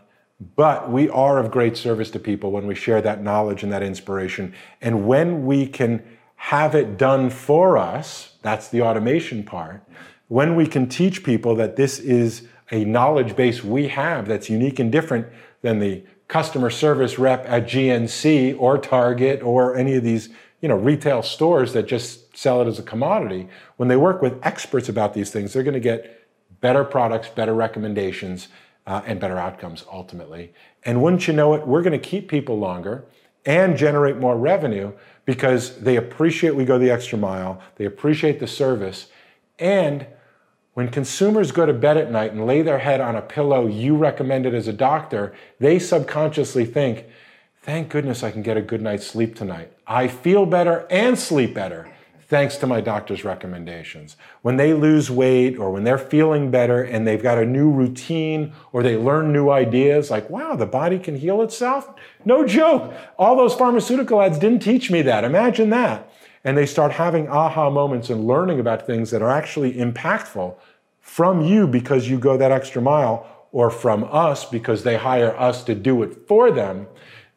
but 0.55 0.91
we 0.91 1.07
are 1.09 1.37
of 1.37 1.51
great 1.51 1.77
service 1.77 2.09
to 2.11 2.19
people 2.19 2.51
when 2.51 2.65
we 2.65 2.73
share 2.73 3.01
that 3.01 3.21
knowledge 3.21 3.61
and 3.61 3.71
that 3.71 3.83
inspiration. 3.83 4.53
And 4.81 5.07
when 5.07 5.45
we 5.45 5.67
can 5.67 6.03
have 6.35 6.73
it 6.73 6.97
done 6.97 7.29
for 7.29 7.77
us, 7.77 8.37
that's 8.41 8.67
the 8.67 8.81
automation 8.81 9.43
part. 9.43 9.83
When 10.29 10.55
we 10.55 10.65
can 10.65 10.89
teach 10.89 11.23
people 11.23 11.55
that 11.55 11.75
this 11.75 11.99
is 11.99 12.47
a 12.71 12.85
knowledge 12.85 13.35
base 13.35 13.63
we 13.63 13.89
have 13.89 14.27
that's 14.27 14.49
unique 14.49 14.79
and 14.79 14.91
different 14.91 15.27
than 15.61 15.79
the 15.79 16.03
customer 16.27 16.69
service 16.69 17.19
rep 17.19 17.45
at 17.47 17.67
GNC 17.67 18.55
or 18.57 18.77
Target 18.77 19.43
or 19.43 19.75
any 19.75 19.95
of 19.95 20.03
these 20.03 20.29
you 20.61 20.69
know 20.69 20.77
retail 20.77 21.21
stores 21.21 21.73
that 21.73 21.87
just 21.87 22.35
sell 22.37 22.61
it 22.61 22.67
as 22.67 22.79
a 22.79 22.83
commodity 22.83 23.49
when 23.75 23.89
they 23.89 23.97
work 23.97 24.21
with 24.21 24.39
experts 24.41 24.87
about 24.87 25.13
these 25.13 25.29
things 25.29 25.51
they're 25.51 25.63
going 25.63 25.73
to 25.73 25.79
get 25.79 26.25
better 26.61 26.85
products 26.85 27.27
better 27.27 27.53
recommendations 27.53 28.47
uh, 28.87 29.01
and 29.05 29.19
better 29.19 29.37
outcomes 29.37 29.85
ultimately. 29.91 30.53
And 30.83 31.01
wouldn't 31.01 31.27
you 31.27 31.33
know 31.33 31.53
it 31.53 31.67
we're 31.67 31.81
going 31.81 31.99
to 31.99 32.09
keep 32.09 32.27
people 32.27 32.57
longer 32.57 33.05
and 33.45 33.77
generate 33.77 34.17
more 34.17 34.37
revenue 34.37 34.91
because 35.25 35.79
they 35.79 35.95
appreciate 35.95 36.55
we 36.55 36.65
go 36.65 36.77
the 36.77 36.91
extra 36.91 37.17
mile 37.17 37.61
they 37.75 37.85
appreciate 37.85 38.39
the 38.39 38.47
service. 38.47 39.07
And 39.59 40.07
when 40.73 40.89
consumers 40.89 41.51
go 41.51 41.65
to 41.65 41.73
bed 41.73 41.97
at 41.97 42.11
night 42.11 42.31
and 42.31 42.45
lay 42.47 42.61
their 42.61 42.79
head 42.79 43.01
on 43.01 43.15
a 43.15 43.21
pillow 43.21 43.67
you 43.67 43.95
recommended 43.95 44.55
as 44.55 44.67
a 44.67 44.73
doctor, 44.73 45.33
they 45.59 45.77
subconsciously 45.79 46.65
think, 46.65 47.05
thank 47.61 47.89
goodness 47.89 48.23
I 48.23 48.31
can 48.31 48.41
get 48.41 48.57
a 48.57 48.61
good 48.61 48.81
night's 48.81 49.05
sleep 49.05 49.35
tonight. 49.35 49.73
I 49.85 50.07
feel 50.07 50.45
better 50.45 50.87
and 50.89 51.19
sleep 51.19 51.53
better 51.53 51.91
thanks 52.31 52.55
to 52.55 52.65
my 52.65 52.79
doctor's 52.79 53.25
recommendations. 53.25 54.15
When 54.41 54.55
they 54.55 54.73
lose 54.73 55.11
weight 55.11 55.59
or 55.59 55.69
when 55.69 55.83
they're 55.83 55.97
feeling 55.97 56.49
better 56.49 56.81
and 56.81 57.05
they've 57.05 57.21
got 57.21 57.37
a 57.37 57.45
new 57.45 57.69
routine 57.69 58.53
or 58.71 58.81
they 58.81 58.95
learn 58.95 59.33
new 59.33 59.49
ideas 59.49 60.09
like, 60.09 60.29
wow, 60.29 60.55
the 60.55 60.65
body 60.65 60.97
can 60.97 61.17
heal 61.17 61.41
itself? 61.41 61.93
No 62.23 62.47
joke. 62.47 62.93
All 63.19 63.35
those 63.35 63.53
pharmaceutical 63.53 64.21
ads 64.21 64.39
didn't 64.39 64.61
teach 64.61 64.89
me 64.89 65.01
that. 65.01 65.25
Imagine 65.25 65.71
that 65.71 66.09
and 66.45 66.57
they 66.57 66.65
start 66.65 66.93
having 66.93 67.27
aha 67.27 67.69
moments 67.69 68.09
and 68.09 68.25
learning 68.25 68.61
about 68.61 68.87
things 68.87 69.11
that 69.11 69.21
are 69.21 69.29
actually 69.29 69.73
impactful 69.73 70.55
from 71.01 71.41
you 71.41 71.67
because 71.67 72.09
you 72.09 72.17
go 72.17 72.37
that 72.37 72.53
extra 72.53 72.81
mile 72.81 73.27
or 73.51 73.69
from 73.69 74.05
us 74.09 74.45
because 74.45 74.83
they 74.83 74.95
hire 74.95 75.37
us 75.37 75.65
to 75.65 75.75
do 75.75 76.01
it 76.01 76.25
for 76.29 76.49
them, 76.49 76.87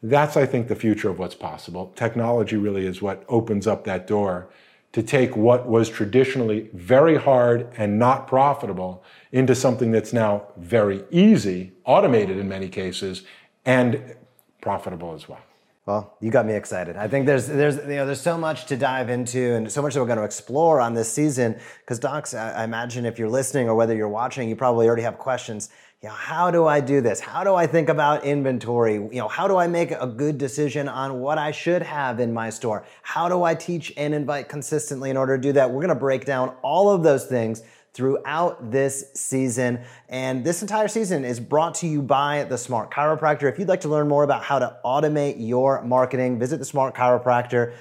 that's, 0.01 0.37
I 0.37 0.45
think, 0.45 0.69
the 0.69 0.75
future 0.75 1.09
of 1.09 1.19
what's 1.19 1.35
possible. 1.35 1.91
Technology 1.97 2.55
really 2.55 2.85
is 2.85 3.01
what 3.01 3.25
opens 3.27 3.67
up 3.67 3.83
that 3.83 4.07
door 4.07 4.47
to 4.95 5.03
take 5.03 5.35
what 5.35 5.67
was 5.67 5.89
traditionally 5.89 6.69
very 6.73 7.17
hard 7.17 7.67
and 7.75 7.99
not 7.99 8.27
profitable 8.29 9.03
into 9.33 9.53
something 9.53 9.91
that's 9.91 10.13
now 10.13 10.47
very 10.55 11.03
easy, 11.11 11.73
automated 11.83 12.37
in 12.37 12.47
many 12.47 12.69
cases, 12.69 13.23
and 13.65 14.15
profitable 14.61 15.13
as 15.13 15.27
well. 15.27 15.41
Well, 15.85 16.15
you 16.21 16.31
got 16.31 16.45
me 16.45 16.53
excited. 16.53 16.95
I 16.95 17.09
think 17.09 17.25
there's 17.25 17.45
there's 17.45 17.75
you 17.75 17.97
know 17.97 18.05
there's 18.05 18.21
so 18.21 18.37
much 18.37 18.67
to 18.67 18.77
dive 18.77 19.09
into 19.09 19.55
and 19.55 19.69
so 19.69 19.81
much 19.81 19.95
that 19.95 19.99
we're 19.99 20.07
going 20.07 20.17
to 20.17 20.23
explore 20.23 20.79
on 20.79 20.93
this 20.93 21.11
season. 21.11 21.59
Because 21.81 21.99
docs, 21.99 22.33
I, 22.33 22.63
imagine 22.63 23.05
if 23.05 23.19
you're 23.19 23.29
listening 23.29 23.67
or 23.67 23.75
whether 23.75 23.93
you're 23.93 24.07
watching, 24.07 24.47
you 24.47 24.55
probably 24.55 24.87
already 24.87 25.03
have 25.03 25.17
questions. 25.17 25.71
You 26.05 26.11
know, 26.11 26.17
how 26.17 26.51
do 26.51 26.67
I 26.67 26.81
do 26.81 27.01
this? 27.01 27.19
How 27.19 27.43
do 27.43 27.55
I 27.55 27.65
think 27.65 27.89
about 27.89 28.25
inventory? 28.25 28.93
You 28.93 29.15
know, 29.15 29.27
how 29.27 29.47
do 29.47 29.57
I 29.57 29.65
make 29.65 29.89
a 29.89 30.05
good 30.05 30.37
decision 30.37 30.87
on 30.87 31.19
what 31.19 31.39
I 31.39 31.49
should 31.49 31.81
have 31.81 32.19
in 32.19 32.31
my 32.31 32.51
store? 32.51 32.85
How 33.01 33.27
do 33.27 33.41
I 33.41 33.55
teach 33.55 33.91
and 33.97 34.13
invite 34.13 34.47
consistently 34.47 35.09
in 35.09 35.17
order 35.17 35.35
to 35.35 35.41
do 35.41 35.51
that? 35.53 35.71
We're 35.71 35.81
going 35.81 35.87
to 35.87 35.95
break 35.95 36.23
down 36.23 36.49
all 36.61 36.91
of 36.91 37.01
those 37.01 37.25
things 37.25 37.63
throughout 37.95 38.69
this 38.69 39.13
season. 39.15 39.79
And 40.07 40.45
this 40.45 40.61
entire 40.61 40.89
season 40.89 41.25
is 41.25 41.39
brought 41.39 41.73
to 41.75 41.87
you 41.87 42.03
by 42.03 42.43
The 42.43 42.57
Smart 42.59 42.91
Chiropractor. 42.91 43.51
If 43.51 43.57
you'd 43.57 43.67
like 43.67 43.81
to 43.81 43.89
learn 43.89 44.07
more 44.07 44.23
about 44.23 44.43
how 44.43 44.59
to 44.59 44.77
automate 44.85 45.37
your 45.39 45.81
marketing, 45.81 46.37
visit 46.37 46.57
The 46.57 46.65
Smart 46.65 46.93
Chiropractor 46.93 47.73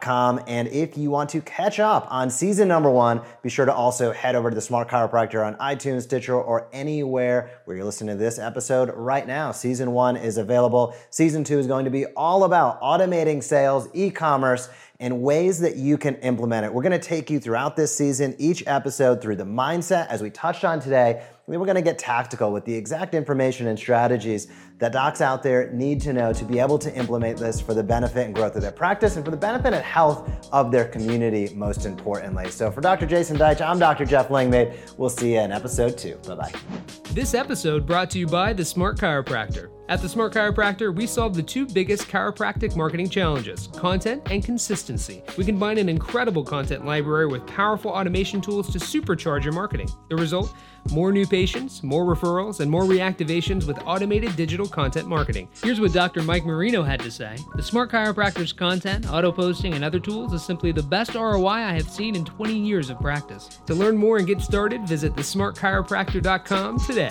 com. 0.00 0.40
And 0.46 0.68
if 0.68 0.96
you 0.96 1.10
want 1.10 1.30
to 1.30 1.40
catch 1.40 1.80
up 1.80 2.06
on 2.10 2.30
season 2.30 2.68
number 2.68 2.90
one, 2.90 3.20
be 3.42 3.48
sure 3.48 3.66
to 3.66 3.74
also 3.74 4.12
head 4.12 4.34
over 4.34 4.50
to 4.50 4.54
the 4.54 4.60
Smart 4.60 4.88
Chiropractor 4.88 5.44
on 5.44 5.56
iTunes, 5.56 6.02
Stitcher, 6.02 6.40
or 6.40 6.68
anywhere 6.72 7.50
where 7.64 7.76
you're 7.76 7.84
listening 7.84 8.16
to 8.16 8.22
this 8.22 8.38
episode 8.38 8.92
right 8.94 9.26
now. 9.26 9.50
Season 9.52 9.92
one 9.92 10.16
is 10.16 10.38
available. 10.38 10.94
Season 11.10 11.42
two 11.42 11.58
is 11.58 11.66
going 11.66 11.84
to 11.84 11.90
be 11.90 12.06
all 12.16 12.44
about 12.44 12.80
automating 12.80 13.42
sales, 13.42 13.88
e 13.92 14.10
commerce, 14.10 14.68
and 15.00 15.22
ways 15.22 15.60
that 15.60 15.76
you 15.76 15.96
can 15.96 16.14
implement 16.16 16.66
it. 16.66 16.72
We're 16.72 16.82
going 16.82 16.92
to 16.92 16.98
take 16.98 17.30
you 17.30 17.40
throughout 17.40 17.74
this 17.74 17.96
season, 17.96 18.36
each 18.38 18.62
episode 18.66 19.22
through 19.22 19.36
the 19.36 19.44
mindset 19.44 20.06
as 20.08 20.22
we 20.22 20.30
touched 20.30 20.64
on 20.64 20.78
today. 20.78 21.24
Then 21.50 21.58
we're 21.58 21.66
going 21.66 21.74
to 21.76 21.82
get 21.82 21.98
tactical 21.98 22.52
with 22.52 22.64
the 22.64 22.72
exact 22.72 23.12
information 23.12 23.66
and 23.66 23.76
strategies 23.76 24.46
that 24.78 24.92
docs 24.92 25.20
out 25.20 25.42
there 25.42 25.72
need 25.72 26.00
to 26.02 26.12
know 26.12 26.32
to 26.32 26.44
be 26.44 26.60
able 26.60 26.78
to 26.78 26.94
implement 26.94 27.38
this 27.38 27.60
for 27.60 27.74
the 27.74 27.82
benefit 27.82 28.24
and 28.24 28.34
growth 28.34 28.54
of 28.54 28.62
their 28.62 28.70
practice 28.70 29.16
and 29.16 29.24
for 29.24 29.32
the 29.32 29.36
benefit 29.36 29.74
and 29.74 29.84
health 29.84 30.48
of 30.52 30.70
their 30.70 30.84
community, 30.84 31.52
most 31.54 31.86
importantly. 31.86 32.48
So 32.50 32.70
for 32.70 32.80
Dr. 32.80 33.04
Jason 33.04 33.36
Deitch, 33.36 33.60
I'm 33.60 33.80
Dr. 33.80 34.04
Jeff 34.04 34.30
Langmaid. 34.30 34.78
We'll 34.96 35.10
see 35.10 35.34
you 35.34 35.40
in 35.40 35.50
episode 35.50 35.98
two. 35.98 36.14
Bye 36.26 36.36
bye. 36.36 36.52
This 37.10 37.34
episode 37.34 37.84
brought 37.84 38.10
to 38.12 38.20
you 38.20 38.28
by 38.28 38.52
The 38.52 38.64
Smart 38.64 38.96
Chiropractor. 38.96 39.70
At 39.88 40.00
The 40.00 40.08
Smart 40.08 40.32
Chiropractor, 40.32 40.94
we 40.94 41.04
solve 41.04 41.34
the 41.34 41.42
two 41.42 41.66
biggest 41.66 42.06
chiropractic 42.06 42.76
marketing 42.76 43.08
challenges 43.08 43.66
content 43.74 44.22
and 44.30 44.44
consistency. 44.44 45.20
We 45.36 45.44
combine 45.44 45.78
an 45.78 45.88
incredible 45.88 46.44
content 46.44 46.86
library 46.86 47.26
with 47.26 47.44
powerful 47.48 47.90
automation 47.90 48.40
tools 48.40 48.72
to 48.72 48.78
supercharge 48.78 49.42
your 49.42 49.52
marketing. 49.52 49.90
The 50.08 50.14
result? 50.14 50.54
More 50.90 51.12
new 51.12 51.26
patients, 51.26 51.82
more 51.82 52.04
referrals, 52.04 52.60
and 52.60 52.70
more 52.70 52.82
reactivations 52.82 53.66
with 53.66 53.78
automated 53.86 54.34
digital 54.36 54.66
content 54.66 55.06
marketing. 55.06 55.48
Here's 55.62 55.80
what 55.80 55.92
Dr. 55.92 56.22
Mike 56.22 56.44
Marino 56.44 56.82
had 56.82 57.00
to 57.00 57.10
say 57.10 57.36
The 57.54 57.62
Smart 57.62 57.90
Chiropractor's 57.90 58.52
content, 58.52 59.10
auto 59.10 59.30
posting, 59.32 59.74
and 59.74 59.84
other 59.84 60.00
tools 60.00 60.32
is 60.32 60.42
simply 60.42 60.72
the 60.72 60.82
best 60.82 61.14
ROI 61.14 61.46
I 61.46 61.72
have 61.72 61.88
seen 61.88 62.16
in 62.16 62.24
20 62.24 62.54
years 62.54 62.90
of 62.90 62.98
practice. 63.00 63.60
To 63.66 63.74
learn 63.74 63.96
more 63.96 64.18
and 64.18 64.26
get 64.26 64.40
started, 64.40 64.86
visit 64.86 65.14
thesmartchiropractor.com 65.14 66.80
today. 66.80 67.10